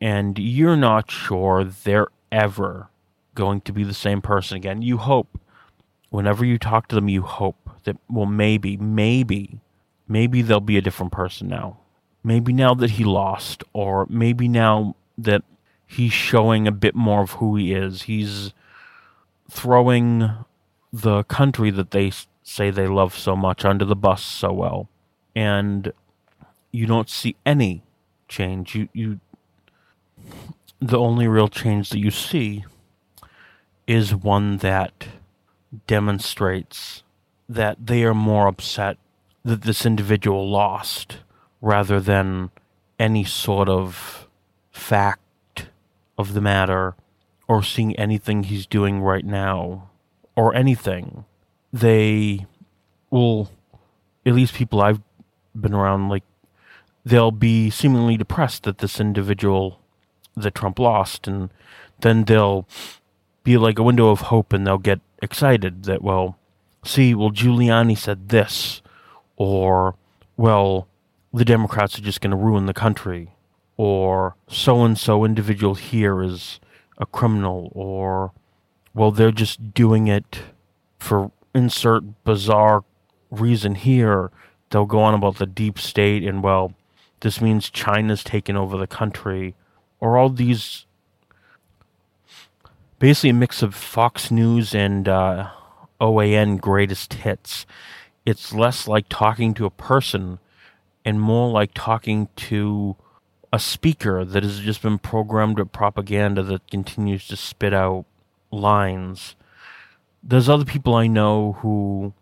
and 0.00 0.38
you're 0.38 0.78
not 0.78 1.10
sure 1.10 1.62
they're 1.62 2.08
ever 2.32 2.88
going 3.34 3.60
to 3.60 3.72
be 3.74 3.84
the 3.84 3.92
same 3.92 4.22
person 4.22 4.56
again. 4.56 4.80
You 4.80 4.96
hope, 4.96 5.38
whenever 6.08 6.42
you 6.42 6.56
talk 6.56 6.88
to 6.88 6.94
them, 6.94 7.10
you 7.10 7.20
hope 7.20 7.68
that, 7.84 7.98
well, 8.08 8.24
maybe, 8.24 8.78
maybe, 8.78 9.60
maybe 10.08 10.40
they'll 10.40 10.58
be 10.60 10.78
a 10.78 10.82
different 10.82 11.12
person 11.12 11.48
now. 11.48 11.80
Maybe 12.24 12.54
now 12.54 12.72
that 12.72 12.92
he 12.92 13.04
lost, 13.04 13.62
or 13.74 14.06
maybe 14.08 14.48
now 14.48 14.96
that 15.18 15.42
he's 15.86 16.14
showing 16.14 16.66
a 16.66 16.72
bit 16.72 16.94
more 16.94 17.20
of 17.20 17.32
who 17.32 17.56
he 17.56 17.74
is. 17.74 18.04
He's 18.04 18.54
throwing 19.50 20.30
the 20.92 21.24
country 21.24 21.70
that 21.70 21.90
they 21.90 22.12
say 22.42 22.70
they 22.70 22.86
love 22.86 23.16
so 23.16 23.36
much 23.36 23.64
under 23.64 23.84
the 23.84 23.96
bus 23.96 24.22
so 24.22 24.52
well. 24.52 24.88
And 25.34 25.92
you 26.70 26.86
don't 26.86 27.10
see 27.10 27.36
any 27.44 27.82
change. 28.28 28.74
You, 28.74 28.88
you, 28.92 29.20
the 30.80 30.98
only 30.98 31.26
real 31.26 31.48
change 31.48 31.90
that 31.90 31.98
you 31.98 32.10
see 32.10 32.64
is 33.86 34.14
one 34.14 34.58
that 34.58 35.06
demonstrates 35.86 37.02
that 37.48 37.86
they 37.86 38.02
are 38.04 38.14
more 38.14 38.46
upset 38.46 38.98
that 39.44 39.62
this 39.62 39.86
individual 39.86 40.48
lost 40.48 41.18
rather 41.60 42.00
than 42.00 42.50
any 42.98 43.24
sort 43.24 43.68
of 43.68 44.26
fact 44.72 45.68
of 46.18 46.34
the 46.34 46.40
matter 46.40 46.94
or 47.48 47.62
seeing 47.62 47.94
anything 47.96 48.44
he's 48.44 48.66
doing 48.66 49.00
right 49.00 49.24
now 49.24 49.88
or 50.36 50.54
anything. 50.54 51.24
They 51.72 52.46
will, 53.10 53.50
at 54.24 54.34
least 54.34 54.54
people 54.54 54.80
I've 54.80 55.00
been 55.54 55.74
around, 55.74 56.08
like, 56.08 56.22
they'll 57.04 57.30
be 57.30 57.70
seemingly 57.70 58.16
depressed 58.16 58.64
that 58.64 58.78
this 58.78 59.00
individual 59.00 59.80
that 60.36 60.54
Trump 60.54 60.78
lost, 60.78 61.26
and 61.26 61.50
then 62.00 62.24
they'll 62.24 62.68
be 63.42 63.56
like 63.56 63.78
a 63.78 63.82
window 63.82 64.10
of 64.10 64.22
hope 64.22 64.52
and 64.52 64.66
they'll 64.66 64.76
get 64.76 65.00
excited 65.22 65.84
that, 65.84 66.02
well, 66.02 66.36
see, 66.84 67.14
well, 67.14 67.30
Giuliani 67.30 67.96
said 67.96 68.28
this, 68.28 68.82
or, 69.36 69.94
well, 70.36 70.88
the 71.32 71.44
Democrats 71.44 71.98
are 71.98 72.02
just 72.02 72.20
going 72.20 72.30
to 72.32 72.36
ruin 72.36 72.66
the 72.66 72.74
country, 72.74 73.30
or 73.76 74.36
so 74.48 74.84
and 74.84 74.98
so 74.98 75.24
individual 75.24 75.74
here 75.74 76.22
is 76.22 76.60
a 76.98 77.06
criminal, 77.06 77.70
or, 77.74 78.32
well, 78.96 79.10
they're 79.10 79.30
just 79.30 79.74
doing 79.74 80.08
it 80.08 80.40
for 80.98 81.30
insert 81.54 82.24
bizarre 82.24 82.82
reason 83.30 83.74
here. 83.74 84.30
They'll 84.70 84.86
go 84.86 85.00
on 85.00 85.12
about 85.12 85.36
the 85.36 85.44
deep 85.44 85.78
state 85.78 86.24
and, 86.24 86.42
well, 86.42 86.72
this 87.20 87.42
means 87.42 87.68
China's 87.68 88.24
taken 88.24 88.56
over 88.56 88.78
the 88.78 88.86
country, 88.86 89.54
or 90.00 90.16
all 90.16 90.30
these 90.30 90.86
basically 92.98 93.30
a 93.30 93.34
mix 93.34 93.62
of 93.62 93.74
Fox 93.74 94.30
News 94.30 94.74
and 94.74 95.06
uh, 95.06 95.50
OAN 96.00 96.58
greatest 96.58 97.14
hits. 97.14 97.66
It's 98.24 98.54
less 98.54 98.88
like 98.88 99.06
talking 99.10 99.52
to 99.54 99.66
a 99.66 99.70
person 99.70 100.38
and 101.04 101.20
more 101.20 101.50
like 101.50 101.72
talking 101.74 102.28
to 102.36 102.96
a 103.52 103.58
speaker 103.58 104.24
that 104.24 104.42
has 104.42 104.60
just 104.60 104.80
been 104.80 104.98
programmed 104.98 105.58
with 105.58 105.70
propaganda 105.70 106.42
that 106.42 106.70
continues 106.70 107.28
to 107.28 107.36
spit 107.36 107.74
out 107.74 108.06
lines. 108.56 109.36
There's 110.22 110.48
other 110.48 110.64
people 110.64 110.94
I 110.94 111.06
know 111.06 111.58
who 111.60 112.12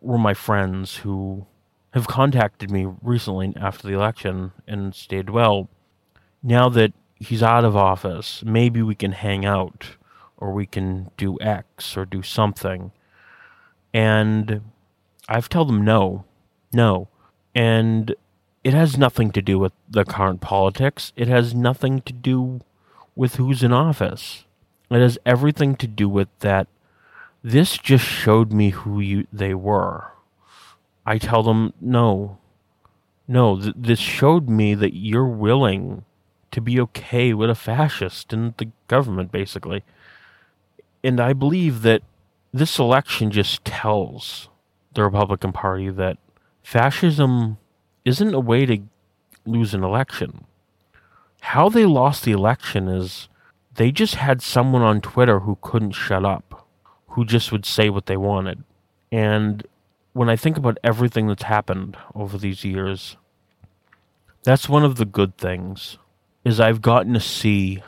were 0.00 0.18
my 0.18 0.34
friends 0.34 0.96
who 0.96 1.46
have 1.90 2.06
contacted 2.06 2.70
me 2.70 2.86
recently 3.02 3.52
after 3.56 3.86
the 3.86 3.94
election 3.94 4.52
and 4.66 4.94
stated, 4.94 5.30
well, 5.30 5.68
now 6.42 6.68
that 6.68 6.92
he's 7.20 7.42
out 7.42 7.64
of 7.64 7.76
office. 7.76 8.42
Maybe 8.44 8.82
we 8.82 8.94
can 8.94 9.12
hang 9.12 9.44
out 9.44 9.96
or 10.36 10.52
we 10.52 10.66
can 10.66 11.10
do 11.16 11.38
X 11.40 11.96
or 11.96 12.04
do 12.04 12.22
something. 12.22 12.90
And 13.92 14.62
I've 15.28 15.48
told 15.48 15.68
them 15.68 15.84
no, 15.84 16.24
no. 16.72 17.08
And 17.54 18.14
it 18.64 18.72
has 18.74 18.96
nothing 18.96 19.30
to 19.32 19.42
do 19.42 19.58
with 19.58 19.72
the 19.88 20.04
current 20.04 20.40
politics. 20.40 21.12
It 21.14 21.28
has 21.28 21.54
nothing 21.54 22.00
to 22.02 22.12
do 22.12 22.60
with 23.14 23.36
who's 23.36 23.62
in 23.62 23.72
office. 23.72 24.44
It 24.90 25.00
has 25.00 25.18
everything 25.24 25.76
to 25.76 25.86
do 25.86 26.08
with 26.08 26.28
that 26.40 26.66
this 27.42 27.78
just 27.78 28.04
showed 28.04 28.52
me 28.52 28.70
who 28.70 29.00
you 29.00 29.26
they 29.32 29.54
were. 29.54 30.12
I 31.06 31.18
tell 31.18 31.42
them 31.42 31.72
no. 31.80 32.38
No, 33.26 33.60
th- 33.60 33.74
this 33.76 33.98
showed 33.98 34.48
me 34.48 34.74
that 34.74 34.94
you're 34.94 35.26
willing 35.26 36.04
to 36.50 36.60
be 36.60 36.80
okay 36.80 37.32
with 37.32 37.48
a 37.48 37.54
fascist 37.54 38.32
in 38.32 38.54
the 38.58 38.68
government 38.88 39.32
basically. 39.32 39.84
And 41.02 41.20
I 41.20 41.32
believe 41.32 41.82
that 41.82 42.02
this 42.52 42.78
election 42.78 43.30
just 43.30 43.64
tells 43.64 44.48
the 44.94 45.04
Republican 45.04 45.52
Party 45.52 45.88
that 45.88 46.18
fascism 46.62 47.58
isn't 48.04 48.34
a 48.34 48.40
way 48.40 48.66
to 48.66 48.78
lose 49.46 49.72
an 49.72 49.84
election. 49.84 50.44
How 51.40 51.68
they 51.68 51.86
lost 51.86 52.24
the 52.24 52.32
election 52.32 52.88
is 52.88 53.28
they 53.80 53.90
just 53.90 54.16
had 54.16 54.42
someone 54.42 54.82
on 54.82 55.00
Twitter 55.00 55.40
who 55.40 55.56
couldn't 55.62 55.92
shut 55.92 56.22
up, 56.22 56.68
who 57.08 57.24
just 57.24 57.50
would 57.50 57.64
say 57.64 57.88
what 57.88 58.04
they 58.04 58.16
wanted. 58.18 58.62
And 59.10 59.66
when 60.12 60.28
I 60.28 60.36
think 60.36 60.58
about 60.58 60.76
everything 60.84 61.28
that's 61.28 61.44
happened 61.44 61.96
over 62.14 62.36
these 62.36 62.62
years, 62.62 63.16
that's 64.42 64.68
one 64.68 64.84
of 64.84 64.96
the 64.96 65.06
good 65.06 65.38
things 65.38 65.96
is 66.44 66.60
I've 66.60 66.82
gotten 66.82 67.14
to 67.14 67.20
see 67.20 67.82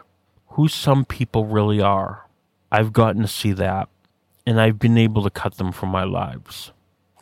who 0.52 0.66
some 0.66 1.04
people 1.04 1.44
really 1.44 1.82
are. 1.82 2.26
I've 2.70 2.94
gotten 2.94 3.20
to 3.20 3.28
see 3.28 3.52
that 3.52 3.90
and 4.46 4.58
I've 4.58 4.78
been 4.78 4.96
able 4.96 5.22
to 5.24 5.30
cut 5.30 5.58
them 5.58 5.72
from 5.72 5.90
my 5.90 6.04
lives. 6.04 6.72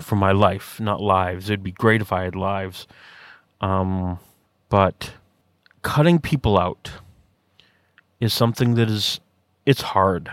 From 0.01 0.21
my 0.21 0.31
life, 0.31 0.79
not 0.79 1.01
lives. 1.01 1.51
It'd 1.51 1.65
be 1.65 1.73
great 1.73 2.03
if 2.03 2.13
I 2.13 2.23
had 2.23 2.37
lives. 2.37 2.87
Um, 3.61 4.21
but 4.69 5.15
cutting 5.83 6.21
people 6.21 6.57
out 6.57 6.93
is 8.21 8.33
something 8.33 8.75
that 8.75 8.89
is 8.89 9.21
it's 9.67 9.83
hard. 9.83 10.31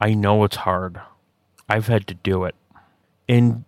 I 0.00 0.14
know 0.14 0.44
it's 0.44 0.56
hard. 0.56 1.00
I've 1.68 1.86
had 1.86 2.06
to 2.08 2.14
do 2.14 2.44
it. 2.44 2.54
And 3.28 3.64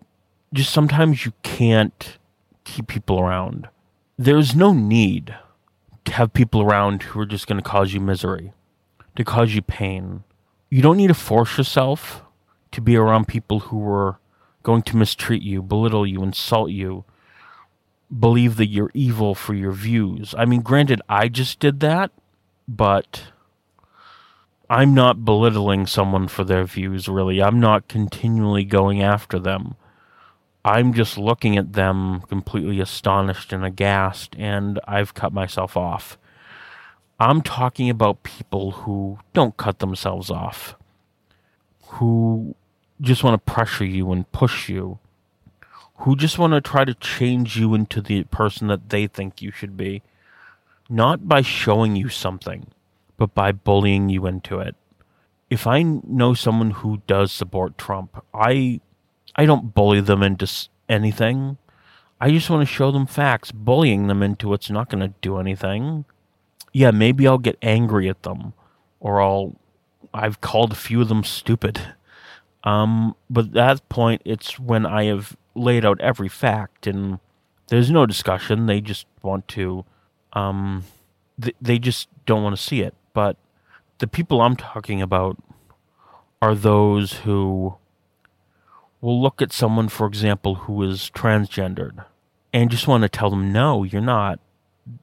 just 0.52 0.73
sometimes 0.73 1.25
you 1.25 1.33
can't 1.43 2.19
keep 2.64 2.87
people 2.87 3.21
around. 3.21 3.69
There's 4.19 4.55
no 4.55 4.73
need 4.73 5.35
to 6.05 6.12
have 6.12 6.33
people 6.33 6.62
around 6.62 7.02
who 7.02 7.21
are 7.21 7.26
just 7.26 7.47
going 7.47 7.61
to 7.61 7.69
cause 7.69 7.93
you 7.93 8.00
misery, 8.00 8.52
to 9.17 9.25
cause 9.25 9.55
you 9.55 9.62
pain. 9.62 10.25
You 10.71 10.83
don't 10.83 10.97
need 10.97 11.09
to 11.09 11.14
force 11.14 11.59
yourself 11.59 12.23
to 12.73 12.81
be 12.81 12.97
around 12.97 13.29
people 13.29 13.61
who 13.61 13.87
are 13.88 14.19
going 14.62 14.83
to 14.83 14.97
mistreat 14.97 15.43
you, 15.43 15.62
belittle 15.62 16.07
you, 16.07 16.23
insult 16.23 16.71
you, 16.71 17.05
believe 18.17 18.57
that 18.57 18.69
you're 18.69 18.90
evil 18.95 19.35
for 19.35 19.55
your 19.55 19.73
views. 19.73 20.35
I 20.37 20.45
mean, 20.45 20.62
granted, 20.62 21.00
I 21.09 21.29
just 21.29 21.59
did 21.59 21.81
that, 21.81 22.11
but 22.69 23.25
I'm 24.72 24.94
not 24.94 25.24
belittling 25.24 25.88
someone 25.88 26.28
for 26.28 26.44
their 26.44 26.62
views, 26.62 27.08
really. 27.08 27.42
I'm 27.42 27.58
not 27.58 27.88
continually 27.88 28.62
going 28.62 29.02
after 29.02 29.40
them. 29.40 29.74
I'm 30.64 30.94
just 30.94 31.18
looking 31.18 31.58
at 31.58 31.72
them 31.72 32.20
completely 32.28 32.78
astonished 32.78 33.52
and 33.52 33.64
aghast, 33.64 34.36
and 34.38 34.78
I've 34.86 35.12
cut 35.12 35.32
myself 35.32 35.76
off. 35.76 36.18
I'm 37.18 37.42
talking 37.42 37.90
about 37.90 38.22
people 38.22 38.70
who 38.70 39.18
don't 39.32 39.56
cut 39.56 39.80
themselves 39.80 40.30
off, 40.30 40.76
who 41.86 42.54
just 43.00 43.24
want 43.24 43.44
to 43.44 43.52
pressure 43.52 43.84
you 43.84 44.12
and 44.12 44.30
push 44.30 44.68
you, 44.68 45.00
who 45.96 46.14
just 46.14 46.38
want 46.38 46.52
to 46.52 46.60
try 46.60 46.84
to 46.84 46.94
change 46.94 47.58
you 47.58 47.74
into 47.74 48.00
the 48.00 48.22
person 48.24 48.68
that 48.68 48.90
they 48.90 49.09
think 49.09 49.42
you 49.42 49.50
should 49.50 49.76
be, 49.76 50.02
not 50.88 51.26
by 51.26 51.42
showing 51.42 51.96
you 51.96 52.09
something, 52.09 52.68
but 53.20 53.35
by 53.35 53.52
bullying 53.52 54.09
you 54.09 54.26
into 54.26 54.61
it. 54.61 54.74
If 55.50 55.66
I 55.66 55.83
know 55.83 56.33
someone 56.33 56.70
who 56.70 57.02
does 57.06 57.30
support 57.30 57.76
Trump, 57.76 58.24
I 58.33 58.80
I 59.37 59.44
don't 59.44 59.74
bully 59.74 60.00
them 60.00 60.22
into 60.22 60.50
anything. 60.88 61.59
I 62.18 62.30
just 62.30 62.48
want 62.48 62.66
to 62.66 62.74
show 62.74 62.90
them 62.90 63.06
facts. 63.06 63.52
Bullying 63.52 64.06
them 64.06 64.22
into 64.22 64.54
it's 64.54 64.70
not 64.70 64.88
going 64.88 65.06
to 65.06 65.12
do 65.20 65.37
anything. 65.37 66.06
Yeah, 66.72 66.92
maybe 66.92 67.28
I'll 67.28 67.37
get 67.37 67.59
angry 67.61 68.09
at 68.09 68.22
them, 68.22 68.54
or 69.00 69.20
I'll. 69.20 69.54
I've 70.14 70.40
called 70.40 70.72
a 70.72 70.76
few 70.76 71.02
of 71.02 71.09
them 71.09 71.22
stupid. 71.22 71.94
Um, 72.64 73.14
but 73.28 73.46
at 73.48 73.52
that 73.52 73.88
point, 73.90 74.22
it's 74.24 74.59
when 74.59 74.87
I 74.87 75.04
have 75.04 75.37
laid 75.54 75.85
out 75.85 76.00
every 76.00 76.28
fact, 76.28 76.87
and 76.87 77.18
there's 77.68 77.90
no 77.90 78.06
discussion. 78.06 78.64
They 78.64 78.80
just 78.80 79.06
want 79.20 79.46
to. 79.48 79.85
Um, 80.33 80.85
th- 81.38 81.56
they 81.61 81.78
just 81.78 82.09
don't 82.24 82.42
want 82.42 82.56
to 82.56 82.62
see 82.62 82.80
it. 82.80 82.94
But 83.12 83.37
the 83.99 84.07
people 84.07 84.40
I'm 84.40 84.57
talking 84.57 85.03
about 85.03 85.37
are 86.40 86.55
those 86.55 87.12
who 87.25 87.77
will 89.01 89.20
look 89.20 89.40
at 89.42 89.53
someone, 89.53 89.88
for 89.88 90.07
example, 90.07 90.55
who 90.57 90.83
is 90.83 91.11
transgendered 91.14 92.05
and 92.53 92.70
just 92.70 92.88
want 92.88 93.03
to 93.03 93.09
tell 93.09 93.31
them, 93.31 93.53
no, 93.53 93.85
you're 93.85 94.01
not. 94.01 94.40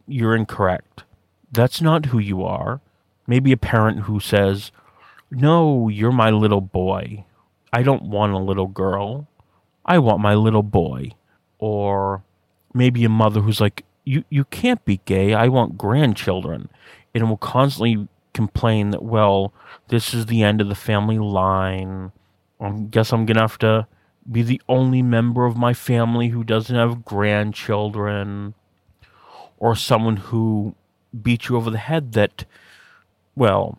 You're 0.07 0.35
incorrect. 0.35 1.03
That's 1.51 1.81
not 1.81 2.07
who 2.07 2.19
you 2.19 2.43
are. 2.43 2.81
Maybe 3.25 3.51
a 3.51 3.57
parent 3.57 4.01
who 4.01 4.19
says, 4.19 4.71
no, 5.31 5.89
you're 5.89 6.11
my 6.11 6.29
little 6.29 6.61
boy. 6.61 7.25
I 7.71 7.83
don't 7.83 8.03
want 8.03 8.33
a 8.33 8.37
little 8.37 8.67
girl. 8.67 9.27
I 9.85 9.99
want 9.99 10.21
my 10.21 10.35
little 10.35 10.63
boy. 10.63 11.11
Or 11.59 12.23
maybe 12.73 13.03
a 13.05 13.09
mother 13.09 13.41
who's 13.41 13.61
like, 13.61 13.83
you, 14.03 14.23
you 14.29 14.45
can't 14.45 14.83
be 14.85 15.01
gay. 15.05 15.33
I 15.33 15.47
want 15.47 15.77
grandchildren. 15.77 16.69
And 17.21 17.29
will 17.29 17.37
constantly 17.37 18.07
complain 18.33 18.91
that, 18.91 19.03
well, 19.03 19.53
this 19.87 20.13
is 20.13 20.27
the 20.27 20.43
end 20.43 20.61
of 20.61 20.69
the 20.69 20.75
family 20.75 21.17
line 21.17 22.11
I 22.59 22.71
guess 22.71 23.13
I'm 23.13 23.25
gonna 23.25 23.41
have 23.41 23.59
to 23.59 23.87
be 24.29 24.41
the 24.41 24.61
only 24.67 25.01
member 25.01 25.45
of 25.45 25.55
my 25.55 25.73
family 25.73 26.29
who 26.29 26.43
doesn't 26.43 26.75
have 26.75 27.05
grandchildren, 27.05 28.55
or 29.57 29.75
someone 29.75 30.17
who 30.17 30.75
beat 31.21 31.47
you 31.47 31.55
over 31.55 31.69
the 31.69 31.77
head 31.77 32.13
that, 32.13 32.45
well, 33.35 33.77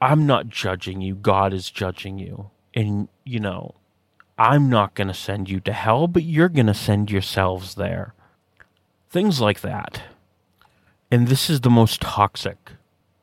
I'm 0.00 0.26
not 0.26 0.48
judging 0.48 1.00
you, 1.00 1.14
God 1.14 1.52
is 1.52 1.70
judging 1.70 2.18
you. 2.18 2.50
And, 2.74 3.08
you 3.24 3.40
know, 3.40 3.74
I'm 4.38 4.68
not 4.68 4.94
gonna 4.94 5.14
send 5.14 5.50
you 5.50 5.60
to 5.60 5.72
hell, 5.72 6.06
but 6.06 6.22
you're 6.22 6.48
gonna 6.48 6.74
send 6.74 7.10
yourselves 7.10 7.74
there. 7.74 8.14
Things 9.10 9.40
like 9.40 9.60
that. 9.60 10.02
And 11.12 11.28
this 11.28 11.50
is 11.50 11.60
the 11.60 11.68
most 11.68 12.00
toxic 12.00 12.72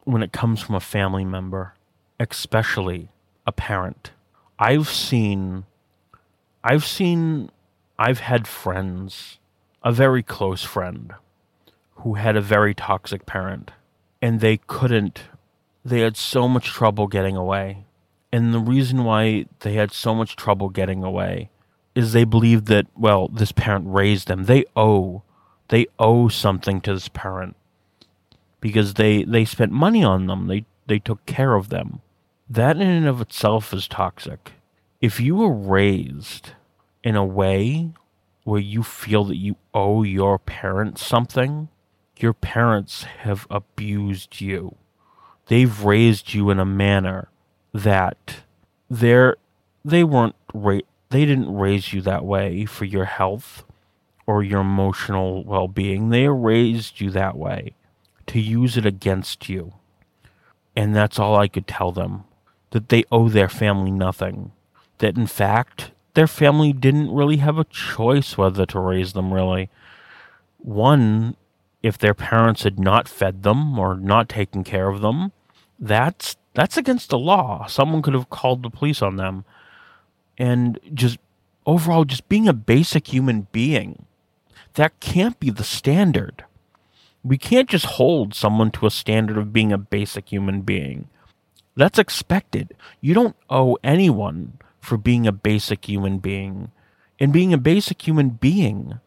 when 0.03 0.21
it 0.21 0.31
comes 0.31 0.61
from 0.61 0.75
a 0.75 0.79
family 0.79 1.25
member, 1.25 1.73
especially 2.19 3.09
a 3.47 3.51
parent. 3.51 4.11
I've 4.59 4.87
seen, 4.87 5.63
I've 6.63 6.85
seen, 6.85 7.49
I've 7.97 8.19
had 8.19 8.47
friends, 8.47 9.39
a 9.81 9.91
very 9.91 10.21
close 10.21 10.63
friend, 10.63 11.15
who 11.95 12.13
had 12.13 12.35
a 12.37 12.41
very 12.41 12.75
toxic 12.75 13.25
parent, 13.25 13.71
and 14.21 14.39
they 14.39 14.57
couldn't, 14.57 15.23
they 15.83 16.01
had 16.01 16.15
so 16.15 16.47
much 16.47 16.67
trouble 16.67 17.07
getting 17.07 17.35
away. 17.35 17.85
And 18.31 18.53
the 18.53 18.59
reason 18.59 19.03
why 19.03 19.47
they 19.61 19.73
had 19.73 19.91
so 19.91 20.13
much 20.13 20.35
trouble 20.35 20.69
getting 20.69 21.03
away 21.03 21.49
is 21.95 22.13
they 22.13 22.23
believed 22.23 22.67
that, 22.67 22.85
well, 22.95 23.29
this 23.29 23.51
parent 23.51 23.85
raised 23.87 24.27
them. 24.27 24.43
They 24.43 24.65
owe, 24.75 25.23
they 25.69 25.87
owe 25.97 26.27
something 26.27 26.81
to 26.81 26.93
this 26.93 27.07
parent 27.07 27.55
because 28.59 28.95
they, 28.95 29.23
they 29.23 29.45
spent 29.45 29.71
money 29.71 30.03
on 30.03 30.27
them. 30.27 30.47
They, 30.47 30.65
they 30.87 30.99
took 30.99 31.25
care 31.25 31.55
of 31.55 31.69
them 31.69 32.01
that 32.49 32.77
in 32.77 32.87
and 32.87 33.07
of 33.07 33.21
itself 33.21 33.73
is 33.73 33.87
toxic. 33.87 34.53
If 34.99 35.19
you 35.19 35.35
were 35.35 35.53
raised 35.53 36.51
in 37.03 37.15
a 37.15 37.25
way 37.25 37.91
where 38.43 38.59
you 38.59 38.81
feel 38.81 39.23
that 39.25 39.37
you 39.37 39.55
owe 39.73 40.03
your 40.03 40.39
parents 40.39 41.05
something, 41.05 41.69
your 42.17 42.33
parents 42.33 43.03
have 43.03 43.45
abused 43.49 44.41
you. 44.41 44.75
They've 45.45 45.83
raised 45.83 46.33
you 46.33 46.49
in 46.49 46.59
a 46.59 46.65
manner 46.65 47.29
that 47.73 48.37
they're 48.89 49.37
they 49.85 50.03
weren't 50.03 50.35
ra- 50.53 50.79
they 51.09 51.25
didn't 51.25 51.55
raise 51.55 51.93
you 51.93 52.01
that 52.01 52.25
way 52.25 52.65
for 52.65 52.85
your 52.85 53.05
health 53.05 53.63
or 54.27 54.43
your 54.43 54.61
emotional 54.61 55.43
well-being. 55.43 56.09
They 56.09 56.27
raised 56.27 56.99
you 56.99 57.09
that 57.11 57.37
way 57.37 57.75
to 58.29 58.39
use 58.39 58.77
it 58.77 58.85
against 58.85 59.49
you. 59.49 59.73
And 60.75 60.95
that's 60.95 61.19
all 61.19 61.35
I 61.35 61.47
could 61.47 61.67
tell 61.67 61.91
them 61.91 62.23
that 62.71 62.89
they 62.89 63.03
owe 63.11 63.27
their 63.29 63.49
family 63.49 63.91
nothing. 63.91 64.51
That 64.99 65.17
in 65.17 65.27
fact, 65.27 65.91
their 66.13 66.27
family 66.27 66.71
didn't 66.71 67.13
really 67.13 67.37
have 67.37 67.57
a 67.57 67.63
choice 67.65 68.37
whether 68.37 68.65
to 68.67 68.79
raise 68.79 69.13
them, 69.13 69.33
really. 69.33 69.69
One, 70.57 71.35
if 71.81 71.97
their 71.97 72.13
parents 72.13 72.63
had 72.63 72.79
not 72.79 73.07
fed 73.07 73.43
them 73.43 73.79
or 73.79 73.95
not 73.95 74.29
taken 74.29 74.63
care 74.63 74.89
of 74.89 75.01
them, 75.01 75.31
that's 75.79 76.37
that's 76.53 76.77
against 76.77 77.09
the 77.09 77.17
law. 77.17 77.65
Someone 77.67 78.01
could 78.01 78.13
have 78.13 78.29
called 78.29 78.63
the 78.63 78.69
police 78.69 79.01
on 79.01 79.15
them. 79.15 79.45
And 80.37 80.79
just 80.93 81.17
overall 81.65 82.05
just 82.05 82.29
being 82.29 82.47
a 82.47 82.53
basic 82.53 83.07
human 83.07 83.47
being. 83.51 84.05
That 84.73 84.99
can't 84.99 85.39
be 85.39 85.49
the 85.49 85.63
standard. 85.63 86.45
We 87.23 87.37
can't 87.37 87.69
just 87.69 87.85
hold 87.85 88.33
someone 88.33 88.71
to 88.71 88.85
a 88.85 88.91
standard 88.91 89.37
of 89.37 89.53
being 89.53 89.71
a 89.71 89.77
basic 89.77 90.29
human 90.29 90.61
being. 90.61 91.09
That's 91.75 91.99
expected. 91.99 92.73
You 93.01 93.13
don't 93.13 93.35
owe 93.49 93.77
anyone 93.83 94.59
for 94.79 94.97
being 94.97 95.27
a 95.27 95.31
basic 95.31 95.87
human 95.87 96.19
being. 96.19 96.71
And 97.19 97.33
being 97.33 97.53
a 97.53 97.57
basic 97.57 98.05
human 98.07 98.29
being 98.29 98.99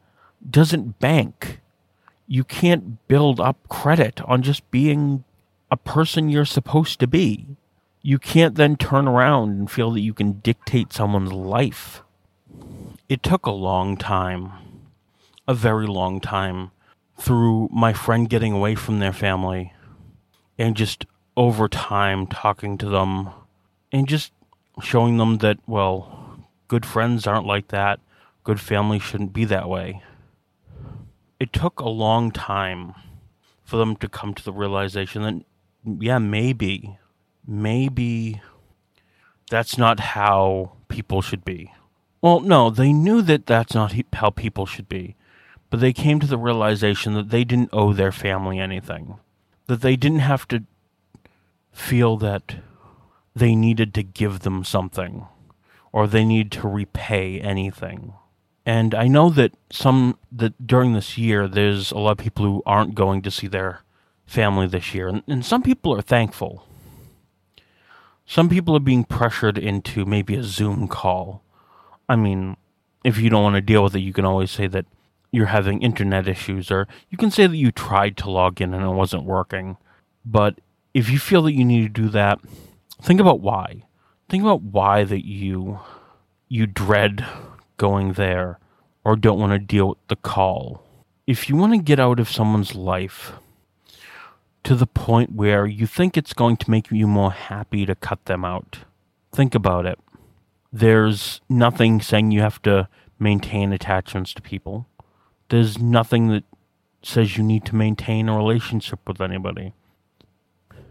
doesn't 0.49 0.99
bank. 0.99 1.61
You 2.27 2.45
can't 2.45 3.07
build 3.09 3.41
up 3.41 3.69
credit 3.69 4.21
on 4.23 4.43
just 4.43 4.71
being 4.71 5.25
a 5.71 5.77
person 5.77 6.29
you're 6.29 6.45
supposed 6.45 7.01
to 7.01 7.07
be. 7.07 7.47
You 8.03 8.19
can't 8.19 8.57
then 8.57 8.77
turn 8.77 9.09
around 9.09 9.51
and 9.51 9.71
feel 9.71 9.91
that 9.93 10.01
you 10.01 10.13
can 10.13 10.41
dictate 10.41 10.93
someone's 10.93 11.33
life. 11.33 12.03
It 13.09 13.23
took 13.23 13.47
a 13.47 13.51
long 13.51 13.97
time, 13.97 14.53
a 15.47 15.55
very 15.55 15.87
long 15.87 16.21
time, 16.21 16.73
through 17.23 17.69
my 17.73 17.93
friend 17.93 18.29
getting 18.29 18.53
away 18.53 18.75
from 18.75 18.99
their 18.99 19.13
family 19.13 19.73
and 20.59 20.77
just 20.77 21.07
over 21.37 21.69
time 21.69 22.27
talking 22.27 22.77
to 22.77 22.89
them 22.89 23.31
and 23.93 24.09
just 24.09 24.33
showing 24.83 25.19
them 25.19 25.39
that, 25.39 25.59
well, 25.67 26.45
good 26.67 26.85
friends 26.85 27.25
aren't 27.27 27.47
like 27.47 27.69
that. 27.69 28.01
Good 28.43 28.59
family 28.59 28.99
shouldn't 28.99 29.33
be 29.33 29.45
that 29.45 29.69
way. 29.69 30.03
It 31.39 31.53
took 31.53 31.79
a 31.79 31.89
long 31.89 32.33
time 32.33 32.95
for 33.63 33.77
them 33.77 33.95
to 33.97 34.09
come 34.09 34.35
to 34.35 34.45
the 34.45 34.53
realization 34.53 35.23
that, 35.23 35.45
yeah, 36.03 36.19
maybe, 36.19 36.99
maybe 37.47 38.43
that's 39.49 39.79
not 39.79 40.01
how 40.01 40.73
people 40.89 41.23
should 41.23 41.45
be. 41.45 41.73
Well, 42.21 42.41
no, 42.41 42.69
they 42.69 42.93
knew 42.93 43.23
that 43.23 43.47
that's 43.47 43.75
not 43.75 43.95
how 44.13 44.31
people 44.31 44.67
should 44.67 44.89
be, 44.89 45.15
but 45.73 45.81
they 45.81 45.95
came 45.95 46.21
to 46.21 46.27
the 46.27 46.37
realization 46.37 47.15
that 47.15 47.31
they 47.31 47.45
didn't 47.45 47.71
owe 47.73 47.95
their 47.95 48.13
family 48.13 48.59
anything, 48.59 49.19
that 49.69 49.81
they 49.81 49.97
didn't 49.97 50.19
have 50.19 50.47
to 50.49 50.65
feel 51.73 52.19
that 52.19 52.57
they 53.35 53.55
needed 53.55 53.95
to 53.95 54.03
give 54.03 54.41
them 54.41 54.65
something 54.65 55.27
or 55.91 56.07
they 56.07 56.27
need 56.27 56.53
to 56.53 56.69
repay 56.69 57.41
anything. 57.41 58.13
And 58.67 58.95
I 58.95 59.09
know 59.09 59.31
that 59.31 59.55
some 59.71 60.19
that 60.31 60.67
during 60.67 60.93
this 60.93 61.17
year 61.17 61.49
there's 61.49 61.91
a 61.91 61.97
lot 61.97 62.13
of 62.13 62.19
people 62.19 62.45
who 62.45 62.63
aren't 62.67 62.95
going 62.95 63.23
to 63.23 63.31
see 63.31 63.47
their 63.47 63.81
family 64.27 64.67
this 64.67 64.93
year 64.93 65.09
and, 65.09 65.23
and 65.27 65.43
some 65.43 65.63
people 65.63 65.97
are 65.97 66.03
thankful. 66.03 66.67
Some 68.27 68.51
people 68.51 68.77
are 68.77 68.91
being 68.91 69.05
pressured 69.05 69.57
into 69.57 70.05
maybe 70.05 70.37
a 70.37 70.43
Zoom 70.43 70.87
call. 70.87 71.43
I 72.11 72.17
mean, 72.17 72.59
if 73.05 73.17
you 73.17 73.31
don't 73.31 73.43
want 73.43 73.57
to 73.57 73.63
deal 73.63 73.83
with 73.83 73.97
it, 73.97 74.01
you 74.01 74.13
can 74.13 74.27
always 74.27 74.51
say 74.51 74.67
that 74.67 74.85
you're 75.33 75.47
having 75.47 75.83
internet 75.83 76.29
issues 76.29 76.71
or 76.71 76.87
you 77.09 77.19
can 77.19 77.31
say 77.31 77.47
that 77.47 77.57
you 77.57 77.73
tried 77.73 78.17
to 78.19 78.31
log 78.31 78.61
in 78.61 78.75
and 78.75 78.85
it 78.85 78.95
wasn't 78.95 79.25
working. 79.25 79.79
But 80.25 80.61
if 80.95 81.09
you 81.09 81.19
feel 81.19 81.43
that 81.43 81.55
you 81.55 81.65
need 81.65 81.83
to 81.83 82.03
do 82.03 82.09
that, 82.11 82.39
think 83.01 83.19
about 83.19 83.41
why. 83.41 83.85
Think 84.29 84.45
about 84.45 84.63
why 84.63 85.05
that 85.05 85.27
you 85.27 85.81
you 86.49 86.67
dread 86.67 87.25
going 87.79 88.13
there 88.13 88.59
or 89.05 89.17
don't 89.17 89.39
want 89.39 89.53
to 89.53 89.59
deal 89.59 89.89
with 89.89 89.99
the 90.09 90.17
call. 90.17 90.85
If 91.27 91.49
you 91.49 91.57
want 91.57 91.73
to 91.73 91.79
get 91.79 91.99
out 91.99 92.21
of 92.21 92.31
someone's 92.31 92.75
life 92.75 93.33
to 94.65 94.75
the 94.75 94.87
point 94.87 95.33
where 95.33 95.67
you 95.67 95.87
think 95.87 96.17
it's 96.17 96.35
going 96.35 96.59
to 96.59 96.71
make 96.71 96.91
you 96.91 97.07
more 97.07 97.33
happy 97.33 97.87
to 97.87 97.95
cut 97.95 98.27
them 98.27 98.45
out, 98.45 98.81
think 99.35 99.55
about 99.55 99.87
it. 99.87 99.99
There's 100.71 101.41
nothing 101.49 102.01
saying 102.01 102.31
you 102.31 102.43
have 102.43 102.61
to 102.63 102.89
maintain 103.19 103.73
attachments 103.73 104.35
to 104.35 104.43
people. 104.43 104.87
There's 105.53 105.79
nothing 105.79 106.29
that 106.29 106.45
says 107.03 107.37
you 107.37 107.43
need 107.43 107.67
to 107.67 107.77
maintain 107.77 108.27
a 108.27 108.35
relationship 108.35 109.07
with 109.07 109.21
anybody. 109.21 109.75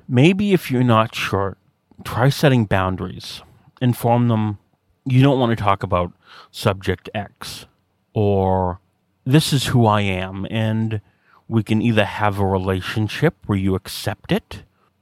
Maybe 0.07 0.53
if 0.53 0.69
you're 0.69 0.83
not 0.83 1.15
sure, 1.15 1.57
try 2.03 2.29
setting 2.29 2.65
boundaries. 2.65 3.41
Inform 3.81 4.27
them 4.27 4.59
you 5.03 5.23
don't 5.23 5.39
want 5.39 5.57
to 5.57 5.63
talk 5.63 5.81
about 5.81 6.13
subject 6.51 7.09
X 7.15 7.65
or 8.13 8.79
this 9.25 9.51
is 9.51 9.65
who 9.65 9.87
I 9.87 10.01
am 10.01 10.45
and 10.51 11.01
we 11.47 11.63
can 11.63 11.81
either 11.81 12.05
have 12.05 12.37
a 12.37 12.45
relationship 12.45 13.37
where 13.47 13.57
you 13.57 13.73
accept 13.73 14.31
it 14.31 14.61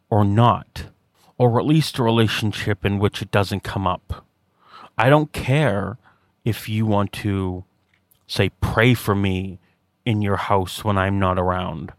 or 0.10 0.24
not, 0.24 0.86
or 1.38 1.60
at 1.60 1.66
least 1.66 2.00
a 2.00 2.04
relationship 2.04 2.86
in 2.86 2.98
which 2.98 3.22
it 3.22 3.30
doesn't 3.30 3.66
come 3.66 3.86
up. 3.86 4.26
I 4.98 5.10
don't 5.10 5.34
care 5.34 5.98
if 6.46 6.70
you 6.70 6.86
want 6.86 7.12
to 7.12 7.66
say, 8.30 8.50
pray 8.62 8.94
for 8.94 9.16
me 9.16 9.60
in 10.06 10.22
your 10.22 10.38
house 10.38 10.84
when 10.84 10.98
I'm 10.98 11.20
not 11.20 11.40
around. 11.40 11.92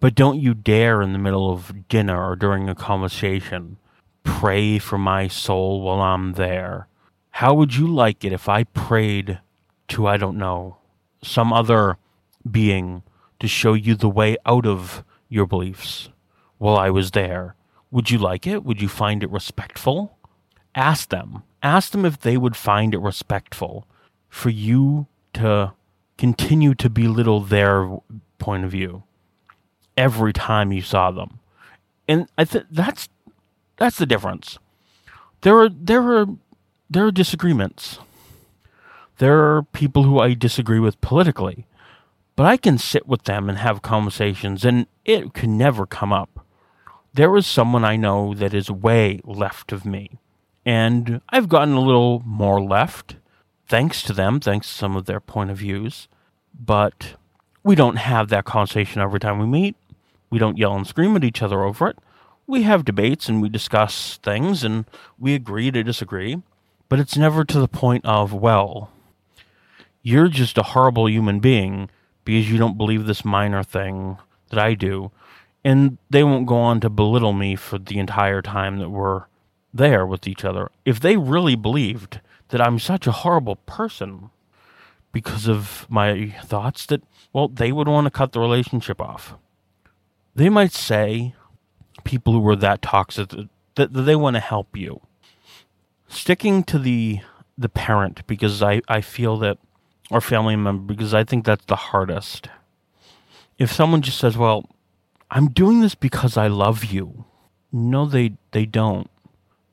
But 0.00 0.14
don't 0.14 0.40
you 0.40 0.54
dare 0.54 1.02
in 1.02 1.12
the 1.12 1.18
middle 1.18 1.50
of 1.50 1.88
dinner 1.88 2.30
or 2.30 2.36
during 2.36 2.68
a 2.68 2.74
conversation 2.74 3.76
pray 4.22 4.78
for 4.78 4.98
my 4.98 5.28
soul 5.28 5.82
while 5.82 6.00
I'm 6.00 6.32
there. 6.32 6.88
How 7.30 7.52
would 7.54 7.74
you 7.74 7.86
like 7.86 8.24
it 8.24 8.32
if 8.32 8.48
I 8.48 8.64
prayed 8.64 9.40
to, 9.88 10.06
I 10.06 10.16
don't 10.16 10.38
know, 10.38 10.78
some 11.22 11.52
other 11.52 11.98
being 12.48 13.02
to 13.40 13.48
show 13.48 13.74
you 13.74 13.94
the 13.94 14.08
way 14.08 14.36
out 14.46 14.66
of 14.66 15.04
your 15.28 15.46
beliefs 15.46 16.08
while 16.58 16.76
I 16.76 16.90
was 16.90 17.10
there? 17.10 17.56
Would 17.90 18.10
you 18.10 18.18
like 18.18 18.46
it? 18.46 18.64
Would 18.64 18.80
you 18.80 18.88
find 18.88 19.22
it 19.22 19.30
respectful? 19.30 20.16
Ask 20.74 21.08
them. 21.08 21.42
Ask 21.62 21.92
them 21.92 22.04
if 22.04 22.20
they 22.20 22.36
would 22.36 22.56
find 22.56 22.94
it 22.94 23.00
respectful 23.00 23.86
for 24.28 24.50
you 24.50 25.06
to 25.34 25.72
continue 26.16 26.74
to 26.74 26.88
belittle 26.88 27.40
their 27.40 27.98
point 28.38 28.64
of 28.64 28.70
view 28.70 29.02
every 29.96 30.32
time 30.32 30.72
you 30.72 30.82
saw 30.82 31.10
them. 31.10 31.40
And 32.08 32.28
I 32.36 32.44
think 32.44 32.66
that's 32.70 33.08
that's 33.76 33.96
the 33.96 34.06
difference. 34.06 34.58
There 35.40 35.58
are 35.58 35.68
there 35.68 36.02
are 36.02 36.26
there 36.88 37.06
are 37.06 37.12
disagreements. 37.12 37.98
There 39.18 39.56
are 39.56 39.62
people 39.62 40.02
who 40.02 40.18
I 40.18 40.34
disagree 40.34 40.80
with 40.80 41.00
politically, 41.00 41.66
but 42.36 42.46
I 42.46 42.56
can 42.56 42.78
sit 42.78 43.06
with 43.06 43.24
them 43.24 43.48
and 43.48 43.58
have 43.58 43.80
conversations 43.80 44.64
and 44.64 44.86
it 45.04 45.32
can 45.34 45.56
never 45.56 45.86
come 45.86 46.12
up. 46.12 46.44
There 47.12 47.36
is 47.36 47.46
someone 47.46 47.84
I 47.84 47.96
know 47.96 48.34
that 48.34 48.52
is 48.52 48.70
way 48.70 49.20
left 49.24 49.70
of 49.70 49.84
me, 49.84 50.18
and 50.66 51.20
I've 51.28 51.48
gotten 51.48 51.74
a 51.74 51.80
little 51.80 52.22
more 52.26 52.60
left 52.60 53.16
thanks 53.66 54.02
to 54.02 54.12
them, 54.12 54.40
thanks 54.40 54.68
to 54.68 54.74
some 54.74 54.96
of 54.96 55.06
their 55.06 55.20
point 55.20 55.50
of 55.50 55.58
views, 55.58 56.08
but 56.58 57.14
we 57.62 57.74
don't 57.74 57.96
have 57.96 58.28
that 58.28 58.44
conversation 58.44 59.00
every 59.00 59.20
time 59.20 59.38
we 59.38 59.46
meet. 59.46 59.76
We 60.30 60.38
don't 60.38 60.58
yell 60.58 60.76
and 60.76 60.86
scream 60.86 61.16
at 61.16 61.24
each 61.24 61.42
other 61.42 61.62
over 61.62 61.88
it. 61.88 61.98
We 62.46 62.62
have 62.62 62.84
debates 62.84 63.28
and 63.28 63.40
we 63.40 63.48
discuss 63.48 64.18
things 64.22 64.64
and 64.64 64.84
we 65.18 65.34
agree 65.34 65.70
to 65.70 65.82
disagree, 65.82 66.42
but 66.88 67.00
it's 67.00 67.16
never 67.16 67.44
to 67.44 67.58
the 67.58 67.68
point 67.68 68.04
of, 68.04 68.32
well, 68.32 68.90
you're 70.02 70.28
just 70.28 70.58
a 70.58 70.62
horrible 70.62 71.08
human 71.08 71.40
being 71.40 71.88
because 72.24 72.50
you 72.50 72.58
don't 72.58 72.76
believe 72.76 73.06
this 73.06 73.24
minor 73.24 73.62
thing 73.62 74.18
that 74.50 74.58
I 74.58 74.74
do. 74.74 75.10
And 75.64 75.96
they 76.10 76.22
won't 76.22 76.46
go 76.46 76.58
on 76.58 76.80
to 76.80 76.90
belittle 76.90 77.32
me 77.32 77.56
for 77.56 77.78
the 77.78 77.98
entire 77.98 78.42
time 78.42 78.78
that 78.78 78.90
we're 78.90 79.24
there 79.72 80.06
with 80.06 80.28
each 80.28 80.44
other. 80.44 80.70
If 80.84 81.00
they 81.00 81.16
really 81.16 81.56
believed 81.56 82.20
that 82.48 82.60
I'm 82.60 82.78
such 82.78 83.06
a 83.06 83.12
horrible 83.12 83.56
person 83.56 84.30
because 85.12 85.48
of 85.48 85.86
my 85.88 86.30
thoughts, 86.44 86.86
that, 86.86 87.02
well, 87.32 87.48
they 87.48 87.72
would 87.72 87.88
want 87.88 88.06
to 88.06 88.10
cut 88.10 88.32
the 88.32 88.40
relationship 88.40 89.00
off. 89.00 89.34
They 90.34 90.48
might 90.48 90.72
say, 90.72 91.34
people 92.02 92.32
who 92.32 92.48
are 92.48 92.56
that 92.56 92.82
toxic, 92.82 93.30
that, 93.76 93.92
they 93.92 94.16
want 94.16 94.34
to 94.34 94.40
help 94.40 94.76
you. 94.76 95.00
Sticking 96.08 96.64
to 96.64 96.78
the 96.78 97.20
the 97.56 97.68
parent 97.68 98.26
because 98.26 98.62
I, 98.62 98.82
I 98.88 99.00
feel 99.00 99.36
that 99.38 99.58
or 100.10 100.20
family 100.20 100.56
member 100.56 100.92
because 100.92 101.14
I 101.14 101.24
think 101.24 101.44
that's 101.44 101.64
the 101.66 101.76
hardest. 101.76 102.48
If 103.58 103.72
someone 103.72 104.02
just 104.02 104.18
says, 104.18 104.36
"Well, 104.36 104.68
I'm 105.30 105.50
doing 105.50 105.80
this 105.80 105.94
because 105.94 106.36
I 106.36 106.48
love 106.48 106.84
you," 106.84 107.24
no, 107.72 108.06
they 108.06 108.36
they 108.50 108.66
don't. 108.66 109.08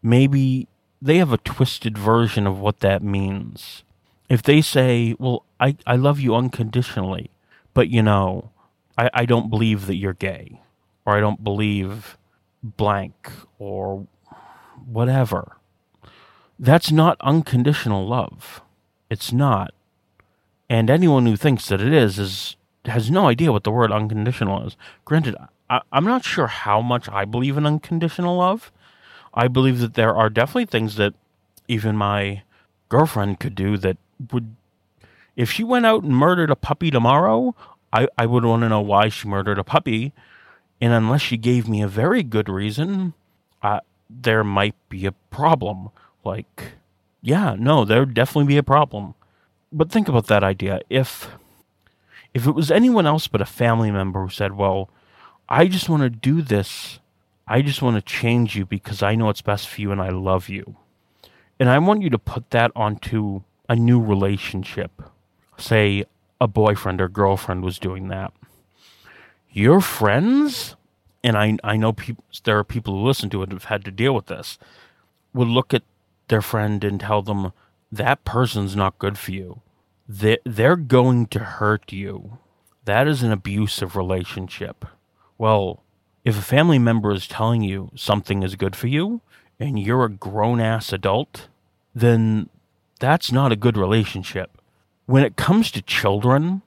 Maybe 0.02 0.68
they 1.02 1.18
have 1.18 1.34
a 1.34 1.38
twisted 1.38 1.98
version 1.98 2.46
of 2.46 2.60
what 2.60 2.80
that 2.82 3.02
means. 3.02 3.84
If 4.30 4.42
they 4.44 4.62
say, 4.62 5.16
"Well, 5.20 5.44
I 5.60 5.76
I 5.86 5.96
love 5.96 6.20
you 6.20 6.36
unconditionally," 6.36 7.30
but 7.74 7.90
you 7.90 8.04
know, 8.04 8.52
I 8.98 9.10
I 9.14 9.26
don't 9.26 9.50
believe 9.50 9.88
that 9.88 9.96
you're 9.96 10.14
gay, 10.14 10.62
or 11.06 11.18
I 11.18 11.20
don't 11.20 11.44
believe 11.44 12.18
blank, 12.64 13.32
or 13.58 14.06
whatever. 14.86 15.58
That's 16.60 16.92
not 16.92 17.18
unconditional 17.22 18.08
love. 18.08 18.62
It's 19.10 19.32
not. 19.34 19.74
And 20.70 20.90
anyone 20.90 21.26
who 21.26 21.36
thinks 21.36 21.68
that 21.68 21.82
it 21.82 21.92
is 21.92 22.20
is 22.20 22.56
has 22.86 23.12
no 23.12 23.28
idea 23.28 23.52
what 23.52 23.64
the 23.64 23.72
word 23.72 23.92
unconditional 23.92 24.66
is. 24.66 24.78
Granted, 25.06 25.36
I, 25.70 25.82
I'm 25.92 26.06
not 26.06 26.24
sure 26.24 26.48
how 26.48 26.82
much 26.82 27.10
I 27.10 27.26
believe 27.26 27.58
in 27.58 27.66
unconditional 27.66 28.38
love. 28.38 28.72
I 29.34 29.48
believe 29.48 29.80
that 29.80 29.94
there 29.94 30.16
are 30.16 30.30
definitely 30.30 30.66
things 30.66 30.96
that 30.96 31.14
even 31.68 31.96
my 31.96 32.44
girlfriend 32.90 33.40
could 33.40 33.56
do 33.56 33.78
that 33.78 33.98
would 34.32 34.56
if 35.36 35.52
she 35.52 35.64
went 35.64 35.86
out 35.86 36.04
and 36.04 36.16
murdered 36.16 36.52
a 36.52 36.56
puppy 36.56 36.92
tomorrow, 36.92 37.56
I, 37.94 38.08
I 38.18 38.26
would 38.26 38.46
want 38.46 38.62
to 38.64 38.70
know 38.70 38.82
why 38.82 39.10
she 39.10 39.28
murdered 39.28 39.60
a 39.60 39.64
puppy. 39.64 40.14
And 40.80 40.94
unless 40.94 41.22
she 41.22 41.38
gave 41.38 41.70
me 41.70 41.82
a 41.82 41.88
very 41.88 42.24
good 42.24 42.50
reason, 42.50 43.14
uh, 43.62 43.80
there 44.10 44.44
might 44.44 44.76
be 44.90 45.06
a 45.06 45.14
problem. 45.30 45.90
Like, 46.24 46.74
yeah, 47.22 47.56
no, 47.58 47.86
there 47.86 48.02
would 48.02 48.14
definitely 48.14 48.48
be 48.48 48.58
a 48.58 48.64
problem. 48.64 49.14
But 49.72 49.92
think 49.92 50.08
about 50.08 50.28
that 50.28 50.44
idea. 50.44 50.82
If 50.90 51.30
if 52.34 52.48
it 52.48 52.52
was 52.52 52.72
anyone 52.72 53.06
else 53.06 53.28
but 53.28 53.42
a 53.42 53.46
family 53.46 53.92
member 53.92 54.22
who 54.22 54.30
said, 54.30 54.54
"Well, 54.54 54.90
I 55.48 55.68
just 55.68 55.90
want 55.90 56.04
to 56.04 56.10
do 56.10 56.42
this. 56.42 57.00
I 57.52 57.62
just 57.62 57.82
want 57.82 57.96
to 57.98 58.02
change 58.02 58.56
you 58.56 58.66
because 58.66 59.04
I 59.04 59.16
know 59.16 59.30
it's 59.30 59.42
best 59.42 59.68
for 59.68 59.82
you 59.82 59.92
and 59.92 60.02
I 60.02 60.10
love 60.10 60.50
you." 60.50 60.76
And 61.60 61.70
I 61.70 61.78
want 61.78 62.02
you 62.02 62.10
to 62.10 62.18
put 62.18 62.50
that 62.50 62.72
onto 62.76 63.44
a 63.70 63.76
new 63.76 64.02
relationship. 64.02 65.04
Say 65.58 66.06
a 66.40 66.48
boyfriend 66.48 67.00
or 67.00 67.08
girlfriend 67.08 67.64
was 67.64 67.78
doing 67.78 68.08
that. 68.08 68.34
Your 69.52 69.80
friends, 69.80 70.76
and 71.24 71.38
I, 71.38 71.58
I 71.64 71.78
know 71.78 71.94
peop- 71.94 72.24
there 72.46 72.58
are 72.58 72.64
people 72.64 72.96
who 72.96 73.06
listen 73.06 73.30
to 73.30 73.44
it 73.44 73.52
have 73.52 73.66
had 73.66 73.86
to 73.86 73.92
deal 73.92 74.16
with 74.16 74.26
this, 74.26 74.58
would 75.34 75.48
look 75.48 75.74
at 75.74 75.84
their 76.30 76.42
friend 76.42 76.84
and 76.84 77.00
tell 77.00 77.22
them 77.22 77.52
that 77.92 78.24
person's 78.24 78.76
not 78.76 78.98
good 78.98 79.18
for 79.18 79.32
you. 79.32 79.62
They, 80.08 80.40
they're 80.44 80.76
going 80.76 81.28
to 81.28 81.40
hurt 81.40 81.92
you. 81.92 82.40
That 82.86 83.08
is 83.08 83.22
an 83.22 83.32
abusive 83.32 83.96
relationship. 83.96 84.86
Well, 85.38 85.84
if 86.24 86.38
a 86.38 86.44
family 86.44 86.80
member 86.80 87.12
is 87.12 87.28
telling 87.28 87.62
you 87.62 87.92
something 87.96 88.44
is 88.44 88.56
good 88.56 88.76
for 88.76 88.88
you 88.88 89.22
and 89.60 89.80
you're 89.80 90.06
a 90.06 90.10
grown 90.10 90.60
ass 90.60 90.94
adult, 90.94 91.48
then 91.96 92.50
that's 93.00 93.32
not 93.32 93.52
a 93.52 93.56
good 93.56 93.78
relationship. 93.78 94.58
When 95.06 95.24
it 95.24 95.36
comes 95.36 95.72
to 95.72 95.82
children, 95.82 96.62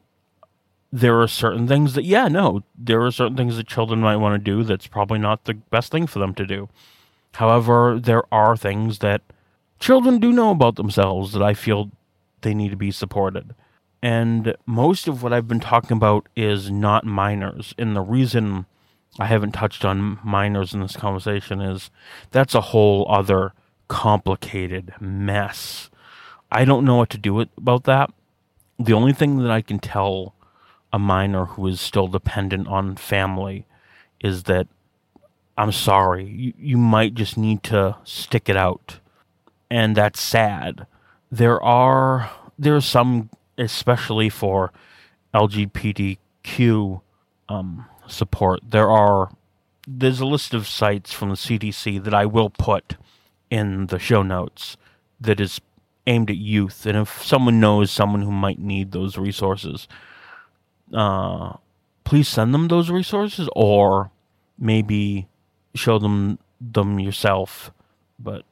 there 0.92 1.20
are 1.20 1.28
certain 1.28 1.66
things 1.66 1.94
that, 1.94 2.04
yeah, 2.04 2.28
no, 2.28 2.62
there 2.76 3.02
are 3.02 3.10
certain 3.10 3.36
things 3.36 3.56
that 3.56 3.66
children 3.66 4.00
might 4.00 4.16
want 4.16 4.34
to 4.34 4.50
do 4.50 4.62
that's 4.64 4.86
probably 4.86 5.18
not 5.18 5.44
the 5.44 5.54
best 5.54 5.90
thing 5.90 6.06
for 6.06 6.18
them 6.18 6.34
to 6.34 6.46
do. 6.46 6.68
However, 7.34 7.98
there 8.00 8.22
are 8.32 8.56
things 8.56 9.00
that 9.00 9.22
children 9.80 10.18
do 10.18 10.32
know 10.32 10.50
about 10.50 10.76
themselves 10.76 11.32
that 11.32 11.42
I 11.42 11.54
feel 11.54 11.90
they 12.42 12.54
need 12.54 12.70
to 12.70 12.76
be 12.76 12.90
supported. 12.90 13.54
And 14.02 14.54
most 14.66 15.08
of 15.08 15.22
what 15.22 15.32
I've 15.32 15.48
been 15.48 15.60
talking 15.60 15.96
about 15.96 16.28
is 16.36 16.70
not 16.70 17.04
minors. 17.04 17.74
And 17.78 17.96
the 17.96 18.02
reason 18.02 18.66
I 19.18 19.27
haven't 19.27 19.53
touched 19.53 19.85
on 19.85 20.18
minors 20.24 20.74
in 20.74 20.81
this 20.81 20.96
conversation 20.96 21.61
is 21.61 21.90
that's 22.31 22.55
a 22.55 22.61
whole 22.61 23.07
other 23.09 23.53
complicated 23.88 24.94
mess. 25.00 25.90
I 26.50 26.64
don't 26.64 26.85
know 26.85 26.96
what 26.96 27.11
to 27.11 27.18
do 27.18 27.40
about 27.40 27.85
that. 27.85 28.12
The 28.79 28.92
only 28.92 29.12
thing 29.12 29.38
that 29.38 29.50
I 29.50 29.61
can 29.61 29.79
tell 29.79 30.35
a 30.92 30.98
minor 30.98 31.46
who 31.46 31.66
is 31.66 31.81
still 31.81 32.09
dependent 32.09 32.66
on 32.68 32.96
family 32.96 33.66
is 34.20 34.44
that 34.44 34.66
I'm 35.57 35.72
sorry, 35.72 36.24
you, 36.24 36.53
you 36.59 36.79
might 36.79 37.14
just 37.14 37.37
need 37.37 37.62
to 37.64 37.96
stick 38.03 38.48
it 38.48 38.57
out. 38.57 38.98
And 39.70 39.96
that's 39.96 40.20
sad. 40.20 40.87
There 41.31 41.62
are 41.62 42.31
there 42.59 42.77
are 42.77 42.81
some 42.81 43.31
especially 43.59 44.29
for 44.29 44.72
LGBTQ 45.33 47.00
um, 47.48 47.87
support. 48.06 48.60
There 48.68 48.90
are 48.90 49.30
there's 49.86 50.20
a 50.20 50.26
list 50.26 50.54
of 50.54 50.66
sites 50.66 51.12
from 51.12 51.28
the 51.28 51.34
CDC 51.34 52.02
that 52.04 52.14
I 52.14 52.24
will 52.24 52.50
put 52.50 52.96
in 53.50 53.86
the 53.86 53.98
show 53.98 54.22
notes 54.22 54.76
that 55.20 55.40
is 55.40 55.60
aimed 56.06 56.30
at 56.30 56.36
youth. 56.36 56.86
And 56.86 56.96
if 56.96 57.22
someone 57.22 57.60
knows 57.60 57.90
someone 57.90 58.22
who 58.22 58.30
might 58.30 58.58
need 58.58 58.92
those 58.92 59.16
resources, 59.16 59.86
uh, 60.92 61.54
please 62.04 62.28
send 62.28 62.54
them 62.54 62.68
those 62.68 62.90
resources 62.90 63.48
or 63.54 64.10
maybe 64.58 65.28
show 65.74 65.98
them 65.98 66.38
them 66.60 66.98
yourself. 66.98 67.72
But 68.18 68.44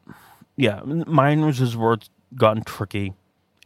yeah, 0.56 0.80
minors 0.84 1.60
is 1.60 1.76
where 1.76 1.94
it's 1.94 2.10
gotten 2.34 2.64
tricky. 2.64 3.14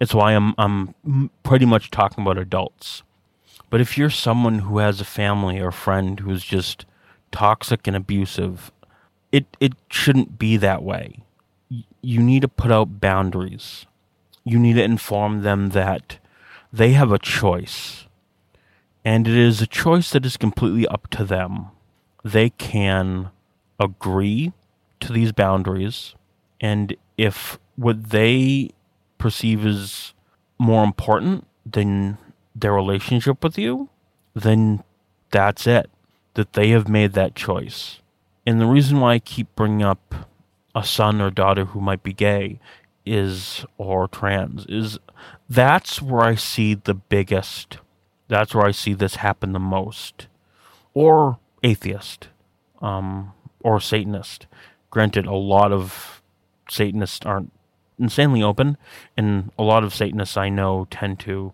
It's 0.01 0.15
why 0.15 0.33
I'm 0.33 0.55
I'm 0.59 1.31
pretty 1.43 1.67
much 1.67 1.91
talking 1.91 2.23
about 2.23 2.39
adults. 2.39 3.03
But 3.71 3.81
if 3.81 3.99
you're 3.99 4.11
someone 4.11 4.61
who 4.61 4.79
has 4.79 5.01
a 5.01 5.05
family 5.05 5.61
or 5.61 5.73
friend 5.73 6.21
who's 6.21 6.45
just 6.45 6.87
toxic 7.33 7.87
and 7.87 7.97
abusive, 7.97 8.71
it 9.33 9.57
it 9.61 9.75
shouldn't 9.91 10.39
be 10.39 10.57
that 10.57 10.83
way. 10.83 11.25
You 12.01 12.23
need 12.23 12.43
to 12.43 12.49
put 12.49 12.71
out 12.71 13.01
boundaries. 13.01 13.87
You 14.45 14.59
need 14.59 14.75
to 14.75 14.83
inform 14.85 15.43
them 15.43 15.71
that 15.71 16.19
they 16.73 16.93
have 16.93 17.11
a 17.11 17.19
choice. 17.19 18.07
And 19.05 19.27
it 19.27 19.37
is 19.37 19.61
a 19.61 19.67
choice 19.67 20.11
that 20.11 20.27
is 20.27 20.37
completely 20.37 20.87
up 20.87 21.09
to 21.11 21.25
them. 21.25 21.67
They 22.25 22.51
can 22.51 23.31
agree 23.79 24.53
to 25.01 25.13
these 25.13 25.33
boundaries, 25.33 26.15
and 26.61 26.97
if 27.19 27.59
what 27.77 28.11
they 28.11 28.71
perceive 29.19 29.65
as 29.67 30.15
more 30.59 30.83
important 30.83 31.47
than 31.65 32.19
their 32.59 32.73
relationship 32.73 33.45
with 33.45 33.59
you, 33.59 33.89
then 34.35 34.83
that's 35.31 35.67
it. 35.67 35.91
That 36.35 36.53
they 36.53 36.71
have 36.71 36.89
made 36.89 37.13
that 37.13 37.35
choice. 37.35 38.01
And 38.47 38.61
the 38.61 38.67
reason 38.67 39.01
why 39.01 39.15
I 39.15 39.19
keep 39.19 39.55
bringing 39.57 39.83
up 39.83 40.15
a 40.75 40.85
son 40.85 41.21
or 41.21 41.31
daughter 41.31 41.67
who 41.67 41.81
might 41.81 42.03
be 42.03 42.13
gay 42.13 42.61
is 43.05 43.65
or 43.79 44.09
trans 44.09 44.67
is 44.67 44.99
that's 45.49 46.03
where 46.03 46.23
I 46.23 46.35
see 46.35 46.75
the 46.75 46.95
biggest 46.95 47.79
that's 48.29 48.55
where 48.55 48.67
I 48.67 48.73
see 48.73 48.93
this 48.93 49.17
happen 49.17 49.53
the 49.53 49.59
most. 49.59 50.27
Or 50.95 51.39
atheist. 51.63 52.29
Um, 52.81 53.33
or 53.61 53.81
Satanist. 53.81 54.47
Granted, 54.91 55.27
a 55.27 55.35
lot 55.35 55.73
of 55.73 56.23
Satanists 56.69 57.25
aren't 57.25 57.53
insanely 57.99 58.43
open, 58.43 58.77
and 59.17 59.51
a 59.59 59.63
lot 59.63 59.85
of 59.85 59.95
Satanists 59.95 60.37
I 60.37 60.49
know 60.49 60.87
tend 60.91 61.19
to 61.21 61.53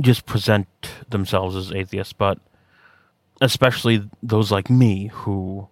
just 0.00 0.26
present 0.26 0.66
themselves 1.08 1.56
as 1.56 1.72
atheists, 1.72 2.12
but 2.12 2.38
especially 3.40 4.08
those 4.22 4.50
like 4.50 4.70
me 4.70 5.08
who, 5.08 5.68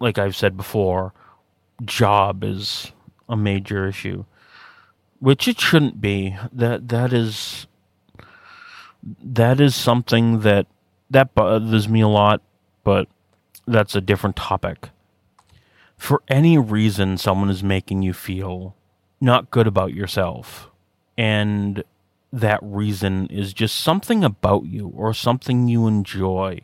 like 0.00 0.18
I've 0.18 0.36
said 0.36 0.56
before, 0.56 1.12
job 1.84 2.44
is 2.44 2.92
a 3.28 3.36
major 3.36 3.86
issue, 3.86 4.24
which 5.18 5.48
it 5.48 5.60
shouldn't 5.60 6.00
be. 6.00 6.36
That 6.52 6.88
that 6.88 7.12
is 7.12 7.66
that 9.22 9.60
is 9.60 9.74
something 9.74 10.40
that 10.40 10.66
that 11.10 11.34
bothers 11.34 11.88
me 11.88 12.00
a 12.00 12.08
lot, 12.08 12.42
but 12.82 13.08
that's 13.66 13.94
a 13.94 14.00
different 14.00 14.36
topic. 14.36 14.90
For 15.96 16.22
any 16.28 16.58
reason, 16.58 17.18
someone 17.18 17.50
is 17.50 17.62
making 17.62 18.02
you 18.02 18.12
feel 18.12 18.74
not 19.20 19.50
good 19.50 19.66
about 19.66 19.94
yourself, 19.94 20.70
and 21.16 21.82
that 22.40 22.58
reason 22.62 23.26
is 23.28 23.52
just 23.52 23.76
something 23.76 24.24
about 24.24 24.64
you 24.66 24.92
or 24.96 25.14
something 25.14 25.68
you 25.68 25.86
enjoy. 25.86 26.60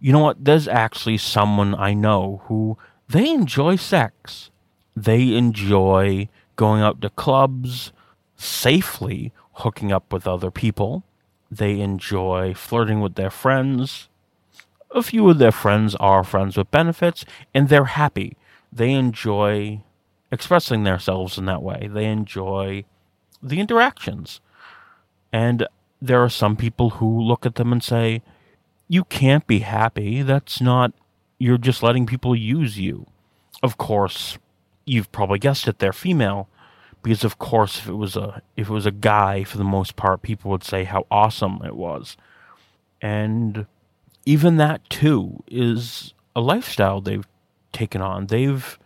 You 0.00 0.12
know 0.12 0.20
what? 0.20 0.44
There's 0.44 0.66
actually 0.66 1.18
someone 1.18 1.74
I 1.74 1.92
know 1.92 2.42
who 2.46 2.78
they 3.08 3.30
enjoy 3.30 3.76
sex. 3.76 4.50
They 4.96 5.36
enjoy 5.36 6.28
going 6.56 6.82
out 6.82 7.00
to 7.02 7.10
clubs 7.10 7.92
safely, 8.36 9.32
hooking 9.54 9.92
up 9.92 10.12
with 10.12 10.26
other 10.26 10.50
people. 10.50 11.04
They 11.50 11.80
enjoy 11.80 12.54
flirting 12.54 13.00
with 13.00 13.14
their 13.14 13.30
friends. 13.30 14.08
A 14.90 15.02
few 15.02 15.28
of 15.28 15.38
their 15.38 15.52
friends 15.52 15.94
are 15.96 16.24
friends 16.24 16.56
with 16.56 16.70
benefits, 16.70 17.24
and 17.54 17.68
they're 17.68 17.84
happy. 17.84 18.36
They 18.72 18.92
enjoy 18.92 19.82
expressing 20.30 20.84
themselves 20.84 21.36
in 21.36 21.44
that 21.44 21.62
way. 21.62 21.88
They 21.92 22.06
enjoy 22.06 22.84
the 23.42 23.60
interactions. 23.60 24.40
And 25.32 25.66
there 26.00 26.22
are 26.22 26.28
some 26.28 26.56
people 26.56 26.90
who 26.90 27.20
look 27.20 27.46
at 27.46 27.54
them 27.54 27.72
and 27.72 27.82
say, 27.82 28.22
You 28.88 29.04
can't 29.04 29.46
be 29.46 29.60
happy. 29.60 30.22
That's 30.22 30.60
not, 30.60 30.92
you're 31.38 31.58
just 31.58 31.82
letting 31.82 32.06
people 32.06 32.36
use 32.36 32.78
you. 32.78 33.06
Of 33.62 33.78
course, 33.78 34.38
you've 34.84 35.12
probably 35.12 35.38
guessed 35.38 35.68
it, 35.68 35.78
they're 35.78 35.92
female. 35.92 36.48
Because 37.02 37.24
of 37.24 37.38
course, 37.38 37.78
if 37.78 37.88
it 37.88 37.94
was 37.94 38.14
a 38.14 38.42
if 38.56 38.68
it 38.68 38.72
was 38.72 38.86
a 38.86 38.92
guy, 38.92 39.42
for 39.42 39.58
the 39.58 39.64
most 39.64 39.96
part, 39.96 40.22
people 40.22 40.52
would 40.52 40.62
say 40.62 40.84
how 40.84 41.04
awesome 41.10 41.60
it 41.64 41.74
was, 41.74 42.16
and 43.00 43.66
even 44.24 44.56
that 44.58 44.88
too 44.88 45.42
is 45.48 46.14
a 46.36 46.40
lifestyle 46.40 47.00
they've 47.00 47.26
taken 47.72 48.00
on. 48.00 48.26
They've 48.26 48.78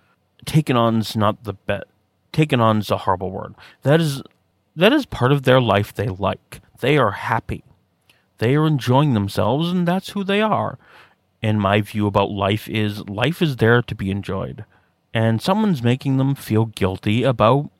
taken 0.46 0.76
on's 0.76 1.14
not 1.14 1.44
the 1.44 1.52
bet. 1.52 1.84
Taken 2.32 2.58
on's 2.58 2.90
a 2.90 2.98
horrible 2.98 3.30
word. 3.30 3.54
That 3.82 4.00
is 4.00 4.22
that 4.76 4.92
is 4.92 5.06
part 5.06 5.32
of 5.32 5.42
their 5.42 5.60
life 5.60 5.92
they 5.92 6.08
like. 6.08 6.60
They 6.80 6.98
are 6.98 7.12
happy. 7.12 7.64
They 8.38 8.54
are 8.54 8.66
enjoying 8.66 9.14
themselves, 9.14 9.72
and 9.72 9.88
that's 9.88 10.10
who 10.10 10.22
they 10.22 10.42
are. 10.42 10.78
And 11.42 11.60
my 11.60 11.80
view 11.80 12.06
about 12.06 12.30
life 12.30 12.68
is 12.68 13.08
life 13.08 13.40
is 13.40 13.56
there 13.56 13.82
to 13.82 13.94
be 13.94 14.10
enjoyed. 14.10 14.64
And 15.14 15.40
someone's 15.40 15.82
making 15.82 16.18
them 16.18 16.34
feel 16.34 16.66
guilty 16.66 17.22
about 17.22 17.70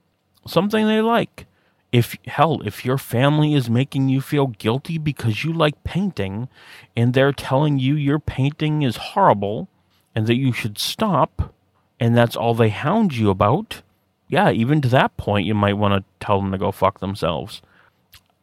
something 0.46 0.86
they 0.86 1.00
like. 1.00 1.46
If 1.92 2.16
hell, 2.26 2.60
if 2.64 2.84
your 2.84 2.98
family 2.98 3.54
is 3.54 3.70
making 3.70 4.08
you 4.08 4.20
feel 4.20 4.48
guilty 4.48 4.98
because 4.98 5.44
you 5.44 5.52
like 5.52 5.84
painting 5.84 6.48
and 6.96 7.12
they're 7.12 7.32
telling 7.32 7.78
you 7.78 7.94
your 7.94 8.18
painting 8.18 8.82
is 8.82 8.96
horrible 8.96 9.68
and 10.14 10.26
that 10.26 10.36
you 10.36 10.52
should 10.52 10.78
stop 10.78 11.54
and 12.00 12.16
that's 12.16 12.36
all 12.36 12.54
they 12.54 12.68
hound 12.68 13.14
you 13.14 13.30
about, 13.30 13.82
yeah, 14.28 14.50
even 14.50 14.80
to 14.82 14.88
that 14.88 15.16
point 15.16 15.46
you 15.46 15.54
might 15.54 15.74
want 15.78 15.94
to 15.94 16.24
tell 16.24 16.40
them 16.40 16.52
to 16.52 16.58
go 16.58 16.72
fuck 16.72 17.00
themselves. 17.00 17.62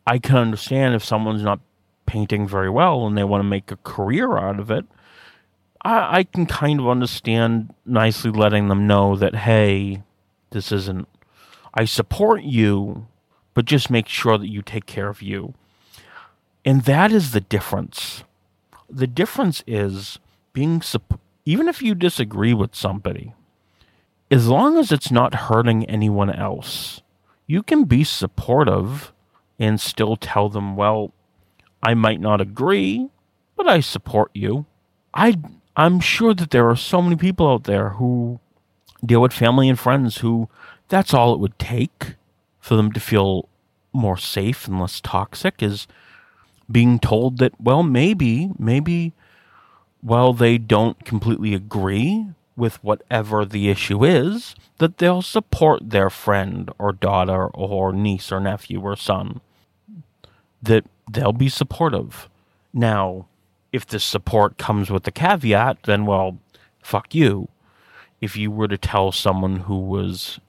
I 0.05 0.19
can 0.19 0.37
understand 0.37 0.95
if 0.95 1.03
someone's 1.03 1.43
not 1.43 1.59
painting 2.05 2.47
very 2.47 2.69
well 2.69 3.07
and 3.07 3.17
they 3.17 3.23
want 3.23 3.41
to 3.41 3.47
make 3.47 3.71
a 3.71 3.77
career 3.77 4.37
out 4.37 4.59
of 4.59 4.69
it. 4.69 4.85
I, 5.83 6.19
I 6.19 6.23
can 6.23 6.45
kind 6.45 6.79
of 6.79 6.87
understand 6.87 7.73
nicely 7.85 8.31
letting 8.31 8.67
them 8.67 8.87
know 8.87 9.15
that, 9.15 9.35
hey, 9.35 10.03
this 10.51 10.71
isn't, 10.71 11.07
I 11.73 11.85
support 11.85 12.43
you, 12.43 13.07
but 13.53 13.65
just 13.65 13.89
make 13.89 14.07
sure 14.07 14.37
that 14.37 14.49
you 14.49 14.61
take 14.61 14.85
care 14.85 15.09
of 15.09 15.21
you. 15.21 15.53
And 16.65 16.83
that 16.83 17.11
is 17.11 17.31
the 17.31 17.41
difference. 17.41 18.23
The 18.89 19.07
difference 19.07 19.63
is 19.67 20.19
being, 20.53 20.81
even 21.45 21.67
if 21.67 21.81
you 21.81 21.95
disagree 21.95 22.53
with 22.53 22.75
somebody, 22.75 23.33
as 24.31 24.47
long 24.47 24.77
as 24.77 24.91
it's 24.91 25.11
not 25.11 25.35
hurting 25.35 25.85
anyone 25.85 26.29
else, 26.29 27.01
you 27.47 27.61
can 27.63 27.83
be 27.83 28.03
supportive 28.03 29.13
and 29.59 29.79
still 29.79 30.15
tell 30.15 30.49
them, 30.49 30.75
well, 30.75 31.13
I 31.81 31.93
might 31.93 32.19
not 32.19 32.41
agree, 32.41 33.09
but 33.55 33.67
I 33.67 33.79
support 33.81 34.31
you. 34.33 34.65
I 35.13 35.37
I'm 35.75 35.99
sure 35.99 36.33
that 36.33 36.51
there 36.51 36.69
are 36.69 36.75
so 36.75 37.01
many 37.01 37.15
people 37.15 37.49
out 37.49 37.63
there 37.63 37.89
who 37.89 38.39
deal 39.05 39.21
with 39.21 39.33
family 39.33 39.69
and 39.69 39.79
friends 39.79 40.17
who 40.17 40.49
that's 40.87 41.13
all 41.13 41.33
it 41.33 41.39
would 41.39 41.57
take 41.57 42.15
for 42.59 42.75
them 42.75 42.91
to 42.91 42.99
feel 42.99 43.49
more 43.91 44.17
safe 44.17 44.67
and 44.67 44.79
less 44.79 45.01
toxic 45.01 45.61
is 45.61 45.87
being 46.71 46.99
told 46.99 47.37
that 47.39 47.59
well 47.59 47.83
maybe 47.83 48.51
maybe 48.57 49.13
while 50.01 50.33
they 50.33 50.57
don't 50.57 51.03
completely 51.05 51.53
agree 51.53 52.27
with 52.55 52.83
whatever 52.83 53.45
the 53.45 53.69
issue 53.69 54.03
is 54.03 54.55
that 54.77 54.97
they'll 54.97 55.21
support 55.21 55.89
their 55.89 56.09
friend 56.09 56.71
or 56.77 56.91
daughter 56.91 57.47
or 57.47 57.91
niece 57.91 58.31
or 58.31 58.39
nephew 58.39 58.81
or 58.81 58.95
son 58.95 59.41
that 60.61 60.85
they'll 61.11 61.33
be 61.33 61.49
supportive 61.49 62.29
now 62.73 63.25
if 63.73 63.87
the 63.87 63.99
support 63.99 64.57
comes 64.57 64.89
with 64.89 65.03
the 65.03 65.11
caveat, 65.11 65.83
then 65.83 66.05
well, 66.05 66.37
fuck 66.81 67.13
you. 67.13 67.49
If 68.21 68.37
you 68.37 68.51
were 68.51 68.67
to 68.67 68.77
tell 68.77 69.11
someone 69.11 69.61
who 69.61 69.77
was 69.77 70.39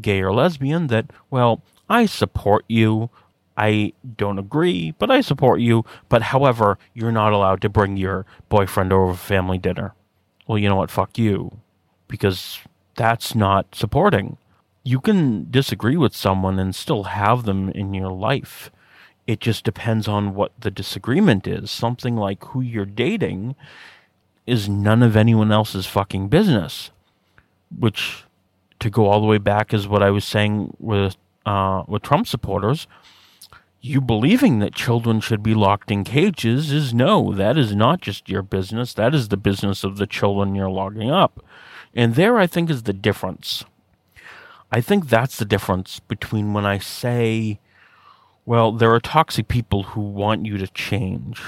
gay 0.00 0.20
or 0.22 0.32
lesbian 0.32 0.88
that, 0.88 1.10
well, 1.30 1.62
I 1.88 2.06
support 2.06 2.64
you, 2.68 3.10
I 3.56 3.92
don't 4.16 4.38
agree, 4.38 4.92
but 4.92 5.10
I 5.10 5.20
support 5.20 5.60
you, 5.60 5.84
but 6.08 6.22
however, 6.22 6.78
you're 6.94 7.12
not 7.12 7.32
allowed 7.32 7.60
to 7.62 7.68
bring 7.68 7.96
your 7.96 8.24
boyfriend 8.48 8.92
over 8.92 9.12
for 9.12 9.18
family 9.18 9.58
dinner. 9.58 9.94
Well, 10.50 10.58
you 10.58 10.68
know 10.68 10.76
what? 10.76 10.90
Fuck 10.90 11.16
you. 11.16 11.58
Because 12.08 12.58
that's 12.96 13.36
not 13.36 13.72
supporting. 13.74 14.36
You 14.82 15.00
can 15.00 15.48
disagree 15.48 15.96
with 15.96 16.14
someone 16.14 16.58
and 16.58 16.74
still 16.74 17.04
have 17.04 17.44
them 17.44 17.68
in 17.68 17.94
your 17.94 18.10
life 18.10 18.70
it 19.30 19.38
just 19.38 19.62
depends 19.62 20.08
on 20.08 20.34
what 20.34 20.50
the 20.58 20.72
disagreement 20.72 21.46
is. 21.46 21.70
Something 21.70 22.16
like 22.16 22.44
who 22.46 22.60
you're 22.60 22.84
dating 22.84 23.54
is 24.44 24.68
none 24.68 25.04
of 25.04 25.16
anyone 25.16 25.52
else's 25.52 25.86
fucking 25.86 26.26
business. 26.26 26.90
Which, 27.78 28.24
to 28.80 28.90
go 28.90 29.06
all 29.06 29.20
the 29.20 29.28
way 29.28 29.38
back, 29.38 29.72
is 29.72 29.86
what 29.86 30.02
I 30.02 30.10
was 30.10 30.24
saying 30.24 30.74
with 30.80 31.16
uh, 31.46 31.84
with 31.86 32.02
Trump 32.02 32.26
supporters. 32.26 32.88
You 33.80 34.00
believing 34.00 34.58
that 34.58 34.74
children 34.74 35.20
should 35.20 35.42
be 35.42 35.54
locked 35.54 35.90
in 35.90 36.04
cages 36.04 36.70
is 36.70 36.92
no, 36.92 37.32
that 37.32 37.56
is 37.56 37.74
not 37.74 38.00
just 38.00 38.28
your 38.28 38.42
business. 38.42 38.92
That 38.92 39.14
is 39.14 39.28
the 39.28 39.36
business 39.36 39.84
of 39.84 39.96
the 39.96 40.06
children 40.06 40.54
you're 40.54 40.70
logging 40.70 41.10
up. 41.10 41.44
And 41.94 42.14
there, 42.14 42.36
I 42.38 42.46
think, 42.46 42.68
is 42.70 42.82
the 42.82 42.92
difference. 42.92 43.64
I 44.70 44.80
think 44.80 45.08
that's 45.08 45.38
the 45.38 45.44
difference 45.44 45.98
between 46.00 46.52
when 46.52 46.66
I 46.66 46.78
say 46.78 47.58
well, 48.50 48.72
there 48.72 48.92
are 48.92 48.98
toxic 49.00 49.48
people 49.48 49.84
who 49.84 50.00
want 50.00 50.44
you 50.44 50.58
to 50.58 50.66
change. 50.66 51.40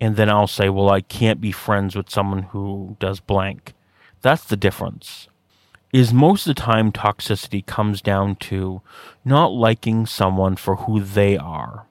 And 0.00 0.16
then 0.16 0.30
I'll 0.30 0.46
say, 0.46 0.68
well, 0.68 0.88
I 0.88 1.00
can't 1.00 1.40
be 1.40 1.52
friends 1.52 1.96
with 1.96 2.08
someone 2.08 2.44
who 2.44 2.96
does 3.00 3.18
blank. 3.18 3.74
That's 4.22 4.44
the 4.44 4.56
difference. 4.56 5.28
Is 5.92 6.12
most 6.12 6.46
of 6.46 6.54
the 6.54 6.60
time 6.60 6.92
toxicity 6.92 7.66
comes 7.66 8.00
down 8.00 8.36
to 8.36 8.80
not 9.24 9.52
liking 9.52 10.06
someone 10.06 10.56
for 10.56 10.76
who 10.76 11.00
they 11.00 11.36
are, 11.36 11.86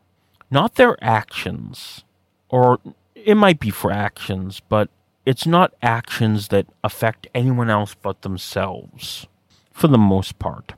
not 0.50 0.76
their 0.76 0.98
actions. 1.04 2.06
Or 2.48 2.80
it 3.14 3.36
might 3.36 3.60
be 3.60 3.70
for 3.70 3.92
actions, 3.92 4.62
but 4.70 4.90
it's 5.26 5.46
not 5.46 5.74
actions 5.82 6.48
that 6.48 6.68
affect 6.84 7.28
anyone 7.36 7.70
else 7.70 7.94
but 8.02 8.22
themselves, 8.22 9.28
for 9.74 9.88
the 9.88 9.98
most 9.98 10.40
part 10.40 10.74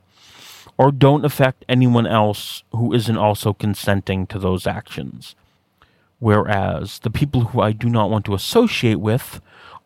or 0.82 0.92
don't 0.92 1.26
affect 1.26 1.64
anyone 1.70 2.08
else 2.08 2.64
who 2.72 2.92
isn't 2.92 3.18
also 3.18 3.54
consenting 3.54 4.26
to 4.26 4.40
those 4.40 4.66
actions. 4.66 5.36
Whereas 6.18 6.98
the 6.98 7.12
people 7.12 7.42
who 7.42 7.62
I 7.62 7.72
do 7.72 7.88
not 7.88 8.10
want 8.10 8.26
to 8.26 8.34
associate 8.34 9.00
with 9.00 9.42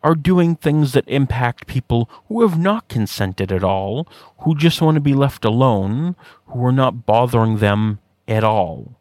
are 0.06 0.14
doing 0.14 0.54
things 0.54 0.92
that 0.92 1.02
impact 1.08 1.66
people 1.66 2.08
who 2.28 2.46
have 2.46 2.56
not 2.56 2.86
consented 2.88 3.50
at 3.50 3.64
all, 3.64 4.06
who 4.42 4.54
just 4.54 4.80
want 4.80 4.94
to 4.94 5.00
be 5.00 5.14
left 5.14 5.44
alone, 5.44 6.14
who 6.46 6.64
are 6.64 6.70
not 6.70 7.04
bothering 7.06 7.56
them 7.56 7.98
at 8.28 8.44
all. 8.44 8.94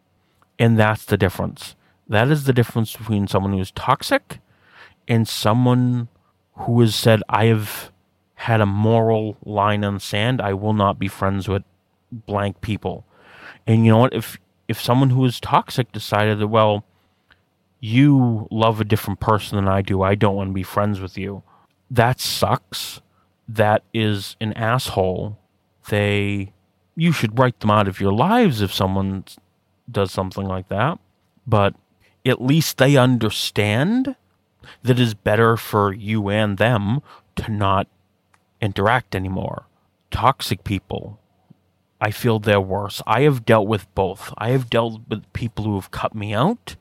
And 0.58 0.80
that's 0.80 1.06
the 1.06 1.16
difference. 1.16 1.76
That 2.08 2.30
is 2.30 2.46
the 2.46 2.54
difference 2.54 2.96
between 2.96 3.28
someone 3.28 3.54
who 3.54 3.60
is 3.60 3.70
toxic 3.70 4.40
and 5.08 5.28
someone 5.28 6.08
who 6.56 6.82
has 6.82 6.96
said, 6.96 7.22
I 7.30 7.46
have 7.46 7.92
had 8.34 8.60
a 8.60 8.66
moral 8.66 9.38
line 9.46 9.84
in 9.84 10.00
sand. 10.00 10.42
I 10.42 10.54
will 10.54 10.74
not 10.74 10.98
be 10.98 11.08
friends 11.08 11.48
with 11.48 11.62
blank 12.12 12.62
people. 12.62 13.06
And 13.68 13.86
you 13.86 13.92
know 13.92 14.00
what? 14.00 14.14
If 14.16 14.40
if 14.68 14.82
someone 14.82 15.12
who 15.12 15.24
is 15.26 15.40
toxic 15.40 15.92
decided 15.92 16.40
that, 16.40 16.48
well, 16.48 16.84
you 17.86 18.48
love 18.50 18.82
a 18.82 18.86
different 18.86 19.20
person 19.20 19.58
than 19.58 19.68
I 19.68 19.84
do, 19.84 20.02
I 20.02 20.16
don't 20.16 20.36
want 20.36 20.50
to 20.50 20.54
be 20.54 20.64
friends 20.64 21.00
with 21.00 21.18
you. 21.18 21.44
That 21.92 22.20
sucks. 22.20 23.02
That 23.48 23.84
is 23.94 24.36
an 24.42 24.54
asshole. 24.54 25.38
They 25.90 26.52
you 26.96 27.12
should 27.12 27.38
write 27.38 27.60
them 27.60 27.70
out 27.70 27.88
of 27.88 28.00
your 28.00 28.14
lives 28.14 28.62
if 28.62 28.74
someone 28.74 29.26
does 29.92 30.12
something 30.12 30.46
like 30.46 30.70
that. 30.70 30.98
But 31.46 31.76
at 32.26 32.42
least 32.42 32.78
they 32.78 32.98
understand 32.98 34.16
that 34.82 34.98
it 34.98 35.00
is 35.00 35.14
better 35.14 35.56
for 35.56 35.94
you 35.94 36.30
and 36.30 36.58
them 36.58 37.02
to 37.36 37.52
not 37.52 37.88
interact 38.62 39.14
anymore. 39.14 39.68
Toxic 40.10 40.64
people 40.64 41.20
I 42.00 42.12
feel 42.12 42.40
they're 42.40 42.60
worse. 42.60 43.02
I 43.08 43.22
have 43.22 43.46
dealt 43.46 43.68
with 43.68 43.94
both. 43.96 44.34
I 44.38 44.50
have 44.50 44.70
dealt 44.70 45.02
with 45.08 45.32
people 45.34 45.64
who 45.64 45.76
have 45.76 45.92
cut 45.92 46.14
me 46.14 46.34
out, 46.34 46.76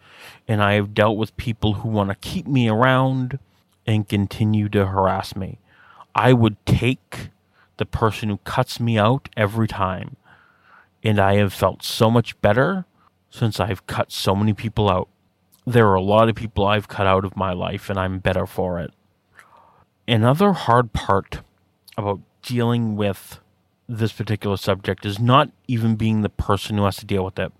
and 0.48 0.62
I 0.62 0.74
have 0.74 0.94
dealt 0.94 1.16
with 1.16 1.36
people 1.36 1.74
who 1.74 1.88
want 1.88 2.10
to 2.10 2.16
keep 2.16 2.46
me 2.46 2.68
around 2.68 3.38
and 3.86 4.08
continue 4.08 4.68
to 4.70 4.86
harass 4.86 5.36
me. 5.36 5.58
I 6.14 6.32
would 6.32 6.64
take 6.66 7.30
the 7.76 7.86
person 7.86 8.28
who 8.28 8.38
cuts 8.38 8.80
me 8.80 8.98
out 8.98 9.28
every 9.36 9.68
time. 9.68 10.16
And 11.02 11.18
I 11.18 11.36
have 11.36 11.52
felt 11.52 11.82
so 11.82 12.10
much 12.10 12.40
better 12.40 12.86
since 13.30 13.60
I've 13.60 13.86
cut 13.86 14.10
so 14.10 14.34
many 14.34 14.54
people 14.54 14.88
out. 14.88 15.08
There 15.66 15.88
are 15.88 15.94
a 15.94 16.02
lot 16.02 16.28
of 16.28 16.34
people 16.34 16.66
I've 16.66 16.88
cut 16.88 17.06
out 17.06 17.24
of 17.24 17.36
my 17.36 17.52
life, 17.52 17.90
and 17.90 17.98
I'm 17.98 18.18
better 18.18 18.46
for 18.46 18.80
it. 18.80 18.92
Another 20.06 20.52
hard 20.52 20.92
part 20.92 21.40
about 21.96 22.20
dealing 22.42 22.96
with 22.96 23.40
this 23.88 24.12
particular 24.12 24.56
subject 24.56 25.04
is 25.04 25.18
not 25.18 25.50
even 25.68 25.96
being 25.96 26.22
the 26.22 26.28
person 26.28 26.78
who 26.78 26.84
has 26.84 26.96
to 26.96 27.06
deal 27.06 27.24
with 27.24 27.38
it. 27.38 27.52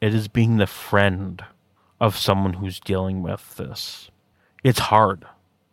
It 0.00 0.14
is 0.14 0.28
being 0.28 0.56
the 0.56 0.66
friend 0.66 1.44
of 2.00 2.16
someone 2.16 2.54
who's 2.54 2.80
dealing 2.80 3.22
with 3.22 3.56
this. 3.56 4.10
It's 4.64 4.78
hard. 4.78 5.24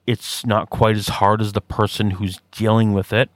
It's 0.07 0.45
not 0.45 0.69
quite 0.69 0.95
as 0.95 1.07
hard 1.07 1.41
as 1.41 1.53
the 1.53 1.61
person 1.61 2.11
who's 2.11 2.39
dealing 2.51 2.93
with 2.93 3.11
it, 3.11 3.29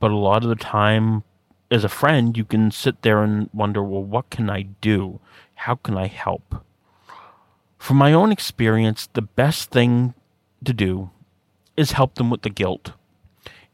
but 0.00 0.10
a 0.10 0.16
lot 0.16 0.42
of 0.42 0.48
the 0.48 0.56
time, 0.56 1.22
as 1.70 1.84
a 1.84 1.88
friend, 1.88 2.36
you 2.36 2.44
can 2.44 2.70
sit 2.70 3.02
there 3.02 3.22
and 3.22 3.48
wonder, 3.52 3.82
well, 3.82 4.02
what 4.02 4.30
can 4.30 4.50
I 4.50 4.62
do? 4.80 5.20
How 5.54 5.76
can 5.76 5.96
I 5.96 6.06
help? 6.06 6.64
From 7.78 7.96
my 7.96 8.12
own 8.12 8.32
experience, 8.32 9.08
the 9.12 9.22
best 9.22 9.70
thing 9.70 10.14
to 10.64 10.72
do 10.72 11.10
is 11.76 11.92
help 11.92 12.16
them 12.16 12.30
with 12.30 12.42
the 12.42 12.50
guilt. 12.50 12.92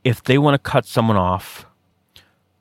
If 0.04 0.22
they 0.22 0.38
want 0.38 0.54
to 0.54 0.70
cut 0.70 0.86
someone 0.86 1.16
off, 1.16 1.65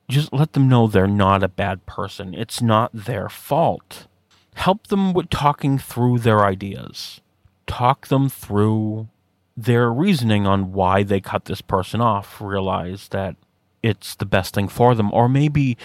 just 0.08 0.32
let 0.32 0.52
them 0.52 0.68
know 0.68 0.86
they're 0.86 1.06
not 1.06 1.42
a 1.42 1.48
bad 1.48 1.86
person. 1.86 2.34
It's 2.34 2.62
not 2.62 2.90
their 2.92 3.28
fault. 3.28 4.06
Help 4.54 4.86
them 4.86 5.12
with 5.12 5.30
talking 5.30 5.78
through 5.78 6.20
their 6.20 6.44
ideas. 6.44 7.20
Talk 7.66 8.08
them 8.08 8.28
through 8.28 9.08
their 9.56 9.92
reasoning 9.92 10.46
on 10.46 10.72
why 10.72 11.02
they 11.02 11.20
cut 11.20 11.46
this 11.46 11.60
person 11.60 12.00
off. 12.00 12.40
Realize 12.40 13.08
that 13.08 13.36
it's 13.82 14.14
the 14.14 14.26
best 14.26 14.54
thing 14.54 14.68
for 14.68 14.94
them. 14.94 15.12
Or 15.12 15.28
maybe 15.28 15.76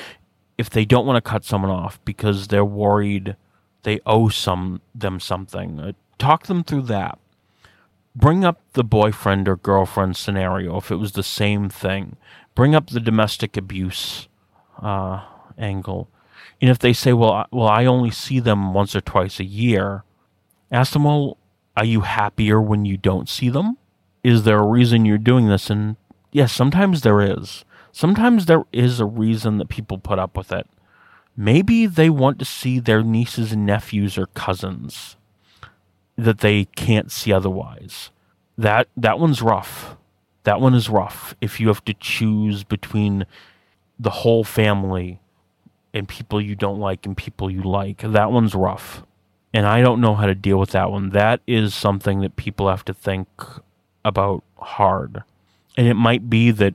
if 0.57 0.69
they 0.69 0.85
don't 0.85 1.05
want 1.05 1.23
to 1.23 1.29
cut 1.29 1.43
someone 1.43 1.71
off 1.71 2.03
because 2.05 2.47
they're 2.47 2.63
worried 2.63 3.35
they 3.83 3.99
owe 4.05 4.29
some 4.29 4.81
them 4.93 5.19
something, 5.19 5.79
uh, 5.79 5.93
talk 6.17 6.47
them 6.47 6.63
through 6.63 6.83
that. 6.83 7.17
Bring 8.15 8.43
up 8.43 8.61
the 8.73 8.83
boyfriend 8.83 9.47
or 9.47 9.55
girlfriend 9.55 10.17
scenario 10.17 10.77
if 10.77 10.91
it 10.91 10.97
was 10.97 11.13
the 11.13 11.23
same 11.23 11.69
thing. 11.69 12.17
Bring 12.55 12.75
up 12.75 12.89
the 12.89 12.99
domestic 12.99 13.57
abuse 13.57 14.27
uh, 14.81 15.23
angle. 15.57 16.09
And 16.59 16.69
if 16.69 16.79
they 16.79 16.93
say, 16.93 17.13
well, 17.13 17.31
I, 17.31 17.45
well, 17.51 17.67
I 17.67 17.85
only 17.85 18.11
see 18.11 18.39
them 18.39 18.73
once 18.73 18.95
or 18.95 19.01
twice 19.01 19.39
a 19.39 19.45
year, 19.45 20.03
ask 20.71 20.93
them, 20.93 21.05
well, 21.05 21.37
are 21.75 21.85
you 21.85 22.01
happier 22.01 22.61
when 22.61 22.85
you 22.85 22.97
don't 22.97 23.29
see 23.29 23.49
them? 23.49 23.77
Is 24.23 24.43
there 24.43 24.59
a 24.59 24.67
reason 24.67 25.05
you're 25.05 25.17
doing 25.17 25.47
this? 25.47 25.69
And 25.69 25.95
yes, 26.31 26.51
sometimes 26.53 27.01
there 27.01 27.21
is. 27.21 27.65
Sometimes 27.91 28.45
there 28.45 28.63
is 28.71 28.99
a 28.99 29.05
reason 29.05 29.57
that 29.57 29.69
people 29.69 29.97
put 29.97 30.19
up 30.19 30.37
with 30.37 30.51
it. 30.51 30.67
Maybe 31.35 31.85
they 31.85 32.09
want 32.09 32.39
to 32.39 32.45
see 32.45 32.79
their 32.79 33.03
nieces 33.03 33.51
and 33.51 33.65
nephews 33.65 34.17
or 34.17 34.27
cousins 34.27 35.15
that 36.17 36.39
they 36.39 36.65
can't 36.65 37.11
see 37.11 37.33
otherwise. 37.33 38.11
That 38.57 38.87
that 38.95 39.17
one's 39.19 39.41
rough. 39.41 39.95
That 40.43 40.59
one 40.59 40.73
is 40.73 40.89
rough 40.89 41.35
if 41.41 41.59
you 41.59 41.67
have 41.67 41.85
to 41.85 41.93
choose 41.93 42.63
between 42.63 43.25
the 43.99 44.09
whole 44.09 44.43
family 44.43 45.19
and 45.93 46.07
people 46.07 46.41
you 46.41 46.55
don't 46.55 46.79
like 46.79 47.05
and 47.05 47.15
people 47.15 47.51
you 47.51 47.61
like. 47.61 47.99
That 47.99 48.31
one's 48.31 48.55
rough. 48.55 49.03
And 49.53 49.65
I 49.65 49.81
don't 49.81 50.01
know 50.01 50.15
how 50.15 50.25
to 50.25 50.35
deal 50.35 50.57
with 50.57 50.71
that 50.71 50.89
one. 50.89 51.09
That 51.09 51.41
is 51.45 51.73
something 51.73 52.21
that 52.21 52.37
people 52.37 52.69
have 52.69 52.85
to 52.85 52.93
think 52.93 53.27
about 54.05 54.43
hard. 54.57 55.23
And 55.77 55.87
it 55.87 55.95
might 55.95 56.29
be 56.29 56.51
that 56.51 56.73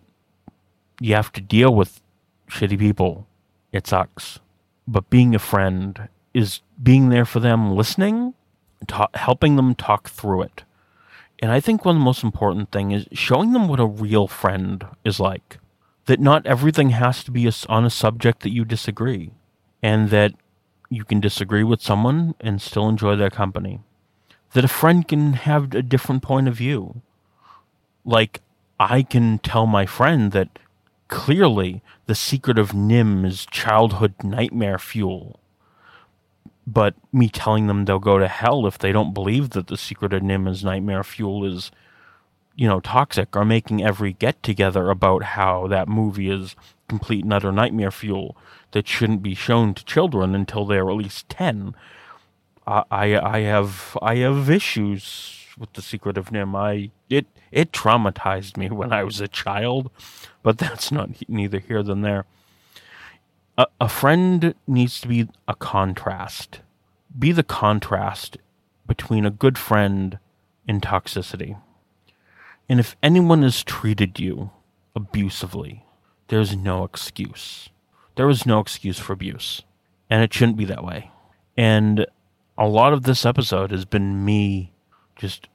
you 1.01 1.15
have 1.15 1.33
to 1.33 1.41
deal 1.41 1.75
with 1.75 2.01
shitty 2.49 2.79
people. 2.79 3.27
It 3.73 3.87
sucks. 3.87 4.39
But 4.87 5.11
being 5.11 5.35
a 5.35 5.39
friend 5.39 6.09
is 6.33 6.61
being 6.81 7.09
there 7.09 7.25
for 7.25 7.41
them, 7.41 7.75
listening, 7.75 8.35
ta- 8.87 9.09
helping 9.15 9.57
them 9.57 9.75
talk 9.75 10.09
through 10.09 10.43
it. 10.43 10.65
And 11.41 11.53
I 11.53 11.61
think 11.61 11.85
one 11.85 11.97
of 11.97 12.01
the 12.01 12.05
most 12.05 12.25
important 12.25 12.73
thing 12.73 12.93
is 12.93 13.07
showing 13.13 13.53
them 13.53 13.69
what 13.69 13.81
a 13.81 13.87
real 13.87 14.27
friend 14.27 14.87
is 15.05 15.21
like. 15.21 15.59
That 16.07 16.21
not 16.21 16.47
everything 16.47 16.91
has 16.91 17.25
to 17.25 17.31
be 17.31 17.51
on 17.69 17.85
a 17.85 17.91
subject 17.91 18.41
that 18.41 18.53
you 18.53 18.65
disagree, 18.65 19.33
and 19.83 20.11
that 20.11 20.35
you 20.89 21.05
can 21.05 21.21
disagree 21.21 21.65
with 21.65 21.83
someone 21.83 22.35
and 22.41 22.63
still 22.63 22.89
enjoy 22.89 23.17
their 23.17 23.31
company. 23.31 23.81
That 24.53 24.65
a 24.65 24.69
friend 24.69 25.07
can 25.07 25.35
have 25.35 25.75
a 25.75 25.83
different 25.83 26.23
point 26.23 26.49
of 26.49 26.55
view. 26.55 27.03
Like, 28.05 28.41
I 28.79 29.03
can 29.03 29.39
tell 29.41 29.67
my 29.67 29.85
friend 29.85 30.33
that 30.33 30.59
clearly 31.09 31.83
the 32.07 32.15
secret 32.15 32.59
of 32.59 32.71
NIMH 32.71 33.27
is 33.27 33.47
childhood 33.51 34.15
nightmare 34.23 34.79
fuel. 34.79 35.41
But 36.67 36.95
me 37.13 37.29
telling 37.29 37.67
them 37.67 37.85
they'll 37.85 37.99
go 37.99 38.19
to 38.19 38.29
hell 38.29 38.67
if 38.67 38.79
they 38.79 38.93
don't 38.93 39.15
believe 39.15 39.51
that 39.51 39.69
the 39.69 39.77
secret 39.77 40.13
of 40.13 40.23
NIMH 40.23 40.49
is 40.49 40.65
nightmare 40.65 41.05
fuel 41.05 41.45
is, 41.45 41.71
you 42.57 42.67
know, 42.67 42.81
toxic, 42.81 43.37
or 43.37 43.45
making 43.45 43.85
every 43.85 44.13
get 44.13 44.43
together 44.43 44.91
about 44.91 45.23
how 45.23 45.69
that 45.69 45.87
movie 45.89 46.29
is 46.29 46.57
complete 46.89 47.25
and 47.25 47.33
utter 47.33 47.53
nightmare 47.53 47.91
fuel 47.91 48.37
that 48.73 48.89
shouldn't 48.89 49.23
be 49.23 49.35
shown 49.35 49.75
to 49.75 49.85
children 49.85 50.35
until 50.35 50.67
they're 50.67 50.91
at 50.91 50.97
least 50.97 51.29
10. 51.29 51.75
I, 52.67 52.83
I, 52.91 53.37
I 53.37 53.41
have 53.41 53.97
I 54.03 54.17
have 54.17 54.51
issues 54.51 55.47
with 55.59 55.73
the 55.75 55.83
secret 55.83 56.19
of 56.19 56.31
NIMH. 56.31 56.57
I 56.57 56.91
it 57.09 57.27
it 57.53 57.73
traumatized 57.73 58.57
me 58.57 58.71
when 58.71 58.93
I 58.93 59.05
was 59.05 59.21
a 59.21 59.29
child, 59.29 59.91
but 60.43 60.59
that's 60.59 60.91
not 60.91 61.11
neither 61.29 61.59
here 61.59 61.83
than 61.83 62.03
there. 62.03 62.27
A, 63.59 63.67
a 63.81 63.89
friend 63.89 64.55
needs 64.67 65.01
to 65.01 65.09
be 65.09 65.29
a 65.49 65.55
contrast. 65.55 66.61
Be 67.19 67.33
the 67.33 67.43
contrast 67.43 68.39
between 68.87 69.25
a 69.25 69.31
good 69.31 69.59
friend 69.59 70.19
and 70.69 70.83
toxicity. 70.83 71.61
And 72.69 72.81
if 72.81 72.97
anyone 73.03 73.43
has 73.43 73.63
treated 73.63 74.19
you 74.19 74.51
abusively, 74.95 75.85
there's 76.29 76.57
no 76.57 76.85
excuse. 76.85 77.69
There 78.17 78.29
is 78.29 78.47
no 78.47 78.61
excuse 78.61 78.99
for 78.99 79.13
abuse. 79.13 79.63
And 80.11 80.23
it 80.23 80.33
shouldn't 80.33 80.59
be 80.59 80.65
that 80.67 80.85
way. 80.85 81.11
And 81.57 82.07
a 82.59 82.67
lot 82.67 82.93
of 82.93 83.03
this 83.05 83.25
episode 83.25 83.71
has 83.71 83.85
been 83.85 84.25
me 84.25 84.73
just 85.17 85.49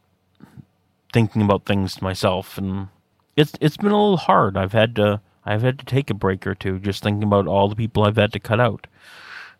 thinking 1.13 1.41
about 1.41 1.65
things 1.65 1.95
to 1.95 2.03
myself 2.03 2.57
and 2.57 2.87
it's 3.35 3.53
it's 3.59 3.77
been 3.77 3.91
a 3.91 4.01
little 4.01 4.17
hard. 4.17 4.57
I've 4.57 4.73
had 4.73 4.95
to 4.95 5.21
I've 5.45 5.61
had 5.61 5.79
to 5.79 5.85
take 5.85 6.09
a 6.09 6.15
break 6.15 6.45
or 6.45 6.55
two 6.55 6.79
just 6.79 7.03
thinking 7.03 7.23
about 7.23 7.47
all 7.47 7.67
the 7.67 7.75
people 7.75 8.03
I've 8.03 8.17
had 8.17 8.33
to 8.33 8.39
cut 8.39 8.59
out. 8.59 8.87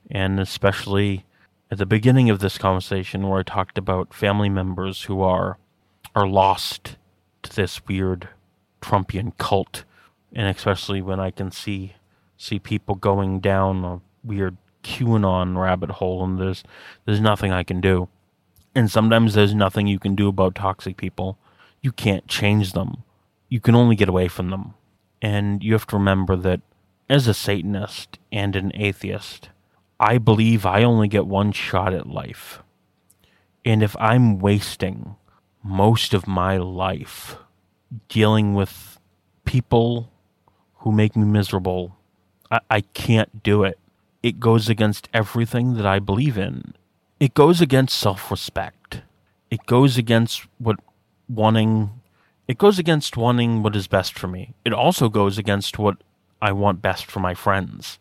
And 0.09 0.39
especially 0.39 1.25
at 1.71 1.77
the 1.77 1.85
beginning 1.85 2.29
of 2.29 2.39
this 2.39 2.57
conversation 2.57 3.27
where 3.27 3.39
I 3.39 3.43
talked 3.43 3.77
about 3.77 4.13
family 4.13 4.49
members 4.49 5.03
who 5.03 5.21
are 5.21 5.57
are 6.15 6.27
lost 6.27 6.97
to 7.43 7.55
this 7.55 7.85
weird 7.87 8.27
Trumpian 8.81 9.37
cult 9.37 9.85
and 10.33 10.47
especially 10.47 11.01
when 11.01 11.19
I 11.19 11.31
can 11.31 11.51
see 11.51 11.93
see 12.37 12.59
people 12.59 12.95
going 12.95 13.39
down 13.39 13.85
a 13.85 14.01
weird 14.23 14.57
QAnon 14.83 15.61
rabbit 15.61 15.91
hole 15.91 16.23
and 16.23 16.39
there's 16.39 16.63
there's 17.05 17.21
nothing 17.21 17.51
I 17.51 17.63
can 17.63 17.81
do. 17.81 18.09
And 18.73 18.89
sometimes 18.89 19.33
there's 19.33 19.53
nothing 19.53 19.87
you 19.87 19.99
can 19.99 20.15
do 20.15 20.27
about 20.27 20.55
toxic 20.55 20.97
people. 20.97 21.37
You 21.81 21.91
can't 21.91 22.27
change 22.27 22.71
them. 22.73 23.03
You 23.49 23.59
can 23.59 23.75
only 23.75 23.95
get 23.95 24.09
away 24.09 24.27
from 24.27 24.49
them. 24.49 24.75
And 25.21 25.63
you 25.63 25.73
have 25.73 25.87
to 25.87 25.97
remember 25.97 26.35
that 26.35 26.61
as 27.09 27.27
a 27.27 27.33
Satanist 27.33 28.19
and 28.31 28.55
an 28.55 28.71
atheist, 28.75 29.49
I 29.99 30.17
believe 30.17 30.65
I 30.65 30.83
only 30.83 31.07
get 31.07 31.27
one 31.27 31.51
shot 31.51 31.93
at 31.93 32.07
life. 32.07 32.63
And 33.63 33.83
if 33.83 33.95
I'm 33.99 34.39
wasting 34.39 35.15
most 35.63 36.13
of 36.13 36.27
my 36.27 36.57
life 36.57 37.35
dealing 38.07 38.55
with 38.55 38.97
people 39.45 40.11
who 40.77 40.91
make 40.91 41.15
me 41.15 41.25
miserable, 41.25 41.97
I, 42.49 42.59
I 42.69 42.81
can't 42.81 43.43
do 43.43 43.63
it. 43.63 43.77
It 44.23 44.39
goes 44.39 44.69
against 44.69 45.09
everything 45.13 45.75
that 45.75 45.85
I 45.85 45.99
believe 45.99 46.37
in 46.37 46.73
it 47.21 47.35
goes 47.35 47.61
against 47.61 47.99
self 47.99 48.31
respect. 48.31 49.03
It 49.51 49.67
goes 49.67 49.95
against 49.95 50.47
what 50.57 50.77
wanting 51.29 52.00
it 52.51 52.57
goes 52.57 52.77
against 52.77 53.15
wanting 53.15 53.63
what 53.63 53.77
is 53.77 53.87
best 53.87 54.19
for 54.19 54.27
me. 54.27 54.53
It 54.65 54.73
also 54.73 55.07
goes 55.07 55.37
against 55.37 55.79
what 55.79 55.95
I 56.41 56.51
want 56.51 56.81
best 56.81 57.05
for 57.05 57.21
my 57.21 57.33
friends. 57.33 57.97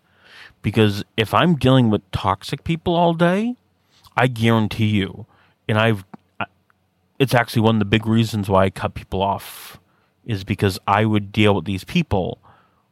Because 0.61 1.05
if 1.17 1.33
I'm 1.33 1.55
dealing 1.55 1.89
with 1.89 2.11
toxic 2.11 2.65
people 2.65 2.97
all 2.97 3.15
day, 3.15 3.55
I 4.17 4.27
guarantee 4.27 4.87
you, 4.89 5.27
and 5.69 5.79
I've 5.79 6.05
it's 7.21 7.33
actually 7.33 7.63
one 7.63 7.77
of 7.77 7.79
the 7.79 7.85
big 7.85 8.07
reasons 8.07 8.49
why 8.49 8.65
I 8.65 8.71
cut 8.71 8.95
people 8.95 9.23
off 9.23 9.79
is 10.25 10.43
because 10.43 10.81
I 10.85 11.05
would 11.05 11.31
deal 11.31 11.55
with 11.55 11.67
these 11.67 11.85
people 11.85 12.39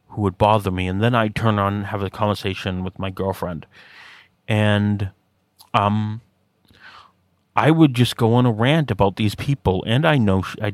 who 0.09 0.21
would 0.21 0.37
bother 0.37 0.71
me 0.71 0.87
and 0.87 1.03
then 1.03 1.13
I'd 1.13 1.35
turn 1.35 1.59
on 1.59 1.73
and 1.73 1.85
have 1.87 2.03
a 2.03 2.09
conversation 2.09 2.85
with 2.85 2.97
my 2.97 3.09
girlfriend. 3.09 3.65
And 4.47 5.09
um, 5.73 6.21
I 7.53 7.71
would 7.71 7.95
just 7.95 8.15
go 8.15 8.35
on 8.35 8.45
a 8.45 8.51
rant 8.51 8.91
about 8.91 9.17
these 9.17 9.35
people, 9.35 9.83
and 9.85 10.05
I 10.05 10.17
know 10.17 10.43
she, 10.43 10.61
I 10.61 10.71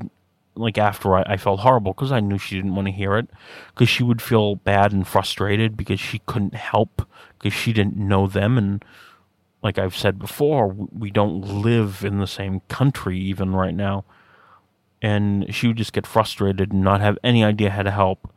like 0.56 0.78
after 0.78 1.16
I, 1.16 1.24
I 1.28 1.38
felt 1.38 1.62
horrible 1.62 1.94
because 1.94 2.12
I 2.12 2.20
knew 2.20 2.38
she 2.38 2.56
didn't 2.56 2.76
want 2.76 2.88
to 2.88 2.92
hear 2.92 3.18
it 3.18 3.30
because 3.74 3.90
she 3.90 4.04
would 4.04 4.22
feel 4.22 4.56
bad 4.56 4.92
and 4.92 5.08
frustrated 5.08 5.78
because 5.78 6.00
she 6.00 6.20
couldn't 6.26 6.56
help 6.56 7.08
because 7.38 7.54
she 7.54 7.74
didn't 7.74 7.98
know 7.98 8.28
them 8.28 8.58
and 8.58 8.84
like 9.62 9.78
I've 9.78 9.96
said 9.96 10.20
before 10.20 10.68
we 10.68 11.10
don't 11.10 11.42
live 11.42 12.04
in 12.04 12.20
the 12.20 12.28
same 12.28 12.62
country 12.68 13.18
even 13.20 13.54
right 13.56 13.74
now 13.74 14.06
and 15.02 15.54
she 15.54 15.68
would 15.68 15.78
just 15.78 15.94
get 15.94 16.08
frustrated 16.08 16.72
and 16.72 16.84
not 16.84 17.02
have 17.02 17.18
any 17.24 17.44
idea 17.44 17.72
how 17.72 17.84
to 17.84 17.92
help 17.92 18.32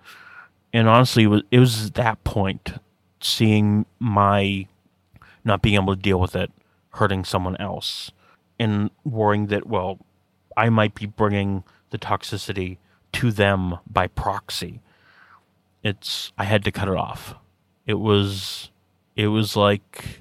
and 0.73 0.89
honestly 0.89 1.25
it 1.25 1.29
was 1.29 1.43
it 1.51 1.59
was 1.59 1.93
that 1.93 2.23
point 2.25 2.75
seeing 3.21 3.87
my 3.99 4.67
not 5.45 5.63
being 5.63 5.77
able 5.77 5.95
to 5.95 6.01
deal 6.01 6.21
with 6.21 6.35
it 6.35 6.51
hurting 6.93 7.25
someone 7.25 7.57
else 7.57 8.11
and 8.59 8.91
worrying 9.05 9.47
that, 9.47 9.67
well, 9.67 9.99
I 10.57 10.69
might 10.69 10.95
be 10.95 11.07
bringing 11.07 11.65
the 11.91 11.99
toxicity 11.99 12.79
to 13.13 13.31
them 13.31 13.79
by 13.91 14.07
proxy. 14.07 14.81
It's, 15.83 16.33
I 16.37 16.45
had 16.45 16.65
to 16.65 16.73
cut 16.73 16.89
it 16.89 16.97
off. 16.97 17.35
It 17.87 17.95
was, 17.95 18.71
it 19.17 19.29
was 19.29 19.57
like 19.57 20.21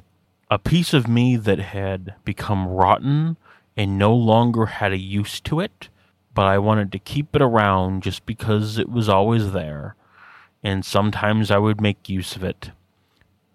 a 0.49 0.59
piece 0.59 0.93
of 0.93 1.07
me 1.07 1.35
that 1.35 1.59
had 1.59 2.15
become 2.23 2.67
rotten 2.67 3.37
and 3.75 3.97
no 3.97 4.15
longer 4.15 4.65
had 4.67 4.93
a 4.93 4.97
use 4.97 5.39
to 5.41 5.59
it, 5.59 5.89
but 6.33 6.47
I 6.47 6.57
wanted 6.57 6.91
to 6.93 6.99
keep 6.99 7.35
it 7.35 7.41
around 7.41 8.03
just 8.03 8.25
because 8.25 8.77
it 8.77 8.89
was 8.89 9.09
always 9.09 9.51
there. 9.51 9.95
And 10.63 10.85
sometimes 10.85 11.51
I 11.51 11.57
would 11.57 11.81
make 11.81 12.09
use 12.09 12.35
of 12.35 12.43
it 12.43 12.71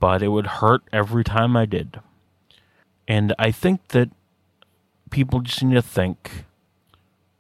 but 0.03 0.21
it 0.21 0.31
would 0.31 0.59
hurt 0.59 0.83
every 0.93 1.23
time 1.23 1.57
I 1.57 1.65
did. 1.65 2.01
And 3.07 3.33
I 3.39 3.53
think 3.53 3.87
that 3.91 4.11
people 5.11 5.39
just 5.43 5.63
need 5.63 5.77
to 5.77 5.81
think 5.81 6.45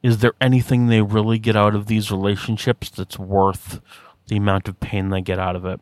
is 0.03 0.18
there 0.18 0.34
anything 0.40 0.86
they 0.86 1.00
really 1.00 1.38
get 1.38 1.57
out 1.57 1.74
of 1.74 1.86
these 1.86 2.11
relationships 2.11 2.90
that's 2.90 3.18
worth 3.18 3.80
the 4.28 4.36
amount 4.36 4.68
of 4.68 4.80
pain 4.80 5.11
they 5.11 5.20
get 5.20 5.38
out 5.38 5.57
of 5.57 5.64
it. 5.64 5.80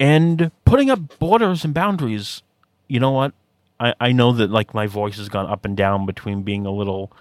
And 0.00 0.50
putting 0.64 0.90
up 0.90 1.18
borders 1.18 1.64
and 1.64 1.74
boundaries, 1.74 2.42
you 2.88 2.98
know 3.00 3.10
what? 3.10 3.32
I, 3.78 3.94
I 4.00 4.12
know 4.12 4.32
that 4.32 4.50
like 4.50 4.74
my 4.74 4.86
voice 4.86 5.16
has 5.18 5.28
gone 5.28 5.46
up 5.46 5.64
and 5.64 5.76
down 5.76 6.06
between 6.06 6.42
being 6.42 6.66
a 6.66 6.70
little 6.70 7.12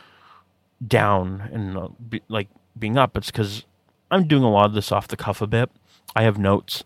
down 0.86 1.50
and 1.52 1.78
uh, 1.78 1.90
be, 2.10 2.22
like 2.28 2.48
being 2.78 2.98
up. 2.98 3.16
It's 3.18 3.32
because 3.32 3.66
I'm 4.12 4.28
doing 4.28 4.44
a 4.44 4.52
lot 4.52 4.66
of 4.66 4.74
this 4.74 4.92
off 4.92 5.08
the 5.08 5.18
cuff 5.18 5.42
a 5.42 5.48
bit. 5.48 5.70
I 6.16 6.24
have 6.24 6.38
notes, 6.38 6.84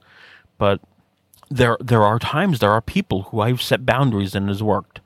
but 0.58 0.82
there 1.50 1.78
there 1.80 2.04
are 2.04 2.20
times 2.20 2.60
there 2.60 2.72
are 2.72 2.82
people 2.82 3.24
who 3.24 3.40
I've 3.40 3.62
set 3.62 3.86
boundaries 3.86 4.36
and 4.36 4.50
has 4.50 4.64
worked. 4.64 5.00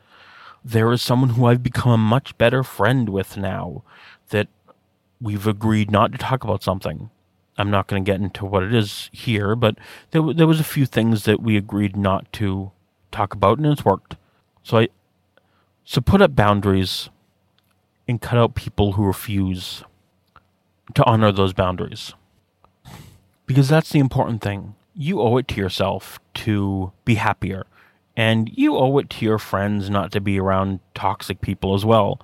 There 0.64 0.91
is 0.91 1.01
someone 1.01 1.32
who 1.32 1.45
I've 1.45 1.64
become 1.64 1.91
a 1.91 1.97
much 1.97 2.38
better 2.38 2.64
friend 2.64 3.09
with 3.09 3.38
now 3.38 3.84
that 4.30 4.47
we've 5.20 5.47
agreed 5.47 5.91
not 5.91 6.12
to 6.12 6.18
talk 6.18 6.43
about 6.43 6.64
something. 6.64 7.09
I'm 7.57 7.72
not 7.72 7.88
going 7.88 8.03
to 8.03 8.12
get 8.12 8.22
into 8.22 8.45
what 8.45 8.64
it 8.64 8.74
is 8.74 9.09
here, 9.12 9.55
but 9.55 9.78
there 10.12 10.22
there 10.34 10.47
was 10.47 10.59
a 10.59 10.64
few 10.64 10.86
things 10.86 11.26
that 11.26 11.41
we 11.41 11.57
agreed 11.57 11.95
not 11.95 12.32
to 12.34 12.72
talk 13.12 13.34
about, 13.34 13.57
and 13.57 13.68
it's 13.68 13.86
worked. 13.86 14.16
So 14.64 14.80
I 14.80 14.88
so 15.84 16.01
put 16.01 16.22
up 16.22 16.36
boundaries 16.36 17.09
and 18.07 18.22
cut 18.22 18.38
out 18.38 18.55
people 18.55 18.93
who 18.93 19.03
refuse 19.05 19.84
to 20.95 21.03
honor 21.05 21.32
those 21.32 21.53
boundaries. 21.53 22.14
Because 23.45 23.68
that's 23.68 23.89
the 23.89 23.99
important 23.99 24.41
thing. 24.41 24.76
You 24.95 25.22
owe 25.22 25.38
it 25.38 25.47
to 25.49 25.55
yourself 25.55 26.20
to 26.36 26.91
be 27.05 27.16
happier. 27.16 27.66
And 28.16 28.49
you 28.53 28.76
owe 28.76 28.97
it 28.97 29.09
to 29.12 29.26
your 29.26 29.39
friends 29.39 29.89
not 29.89 30.12
to 30.12 30.22
be 30.22 30.39
around 30.39 30.80
toxic 30.93 31.41
people 31.41 31.74
as 31.74 31.86
well. 31.86 32.22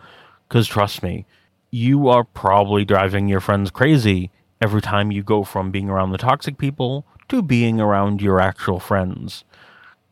Because 0.48 0.68
trust 0.68 1.02
me, 1.02 1.26
you 1.72 2.08
are 2.08 2.24
probably 2.24 2.86
driving 2.86 3.28
your 3.28 3.40
friends 3.40 3.72
crazy 3.72 4.32
every 4.62 4.82
time 4.82 5.12
you 5.12 5.24
go 5.24 5.44
from 5.44 5.72
being 5.72 5.90
around 5.90 6.12
the 6.12 6.18
toxic 6.18 6.58
people 6.58 7.06
to 7.30 7.42
being 7.42 7.80
around 7.80 8.22
your 8.22 8.40
actual 8.40 8.80
friends. 8.80 9.44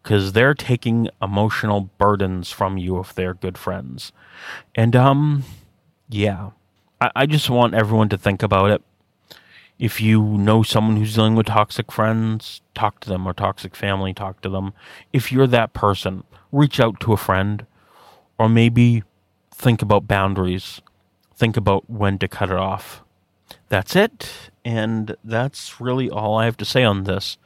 Because 0.02 0.34
they're 0.34 0.54
taking 0.54 1.10
emotional 1.22 1.90
burdens 1.98 2.52
from 2.52 2.78
you 2.78 3.00
if 3.00 3.14
they're 3.14 3.34
good 3.34 3.58
friends. 3.58 4.12
And, 4.76 4.96
um, 4.96 5.44
yeah. 6.10 6.52
I, 7.02 7.12
I 7.16 7.26
just 7.26 7.50
want 7.50 7.74
everyone 7.74 8.10
to 8.10 8.18
think 8.18 8.44
about 8.44 8.72
it. 8.72 8.82
If 9.78 10.00
you 10.00 10.22
know 10.22 10.64
someone 10.64 10.98
who's 10.98 11.16
dealing 11.16 11.36
with 11.36 11.48
toxic 11.48 11.92
friends, 11.92 12.62
talk 12.74 13.02
to 13.02 13.10
them, 13.10 13.28
or 13.28 13.34
toxic 13.34 13.76
family, 13.76 14.14
talk 14.14 14.42
to 14.42 14.50
them. 14.50 14.74
If 15.12 15.32
you're 15.32 15.48
that 15.48 15.74
person, 15.74 16.24
reach 16.52 16.80
out 16.80 17.00
to 17.02 17.14
a 17.14 17.18
friend, 17.18 17.66
or 18.38 18.48
maybe 18.48 19.04
think 19.52 19.82
about 19.82 20.08
boundaries. 20.08 20.82
Think 21.36 21.58
about 21.58 21.90
when 21.90 22.18
to 22.20 22.28
cut 22.28 22.50
it 22.50 22.58
off. 22.58 23.04
That's 23.68 23.96
it, 23.96 24.50
and 24.64 25.16
that's 25.24 25.82
really 25.82 26.10
all 26.10 26.38
I 26.38 26.46
have 26.46 26.58
to 26.58 26.66
say 26.66 26.84
on 26.84 27.04
this, 27.04 27.38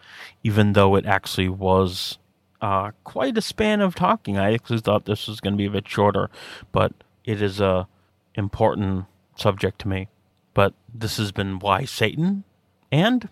even 0.44 0.74
though 0.74 0.96
it 0.96 1.06
actually 1.06 1.50
was 1.50 2.20
uh, 2.62 2.92
quite 3.04 3.38
a 3.38 3.42
span 3.42 3.82
of 3.82 3.96
talking. 3.96 4.38
I 4.38 4.54
actually 4.54 4.80
thought 4.80 5.06
this 5.06 5.28
was 5.28 5.40
going 5.40 5.54
to 5.54 5.58
be 5.58 5.66
a 5.66 5.72
bit 5.72 5.88
shorter, 5.88 6.30
but 6.72 6.94
it 7.26 7.42
is 7.42 7.60
a 7.60 7.88
important 8.36 9.06
subject 9.36 9.80
to 9.80 9.88
me. 9.88 10.08
But 10.54 10.74
this 10.94 11.18
has 11.18 11.32
been 11.32 11.60
Why 11.60 11.86
Satan 11.86 12.44
and 12.92 13.30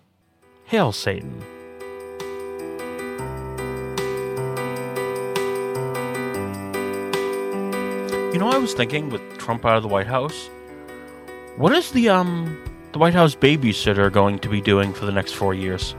Hail 0.64 0.92
Satan. 0.92 1.42
You 8.32 8.38
know, 8.38 8.50
I 8.50 8.58
was 8.58 8.74
thinking 8.74 9.08
with 9.08 9.22
Trump 9.38 9.64
out 9.64 9.76
of 9.76 9.82
the 9.82 9.88
White 9.88 10.06
House, 10.06 10.48
what 11.56 11.72
is 11.72 11.90
the 11.92 12.08
um 12.08 12.62
the 12.92 12.98
White 12.98 13.14
House 13.14 13.34
babysitter 13.34 14.12
going 14.12 14.38
to 14.40 14.48
be 14.48 14.60
doing 14.60 14.92
for 14.92 15.06
the 15.06 15.12
next 15.12 15.32
four 15.32 15.54
years? 15.54 15.94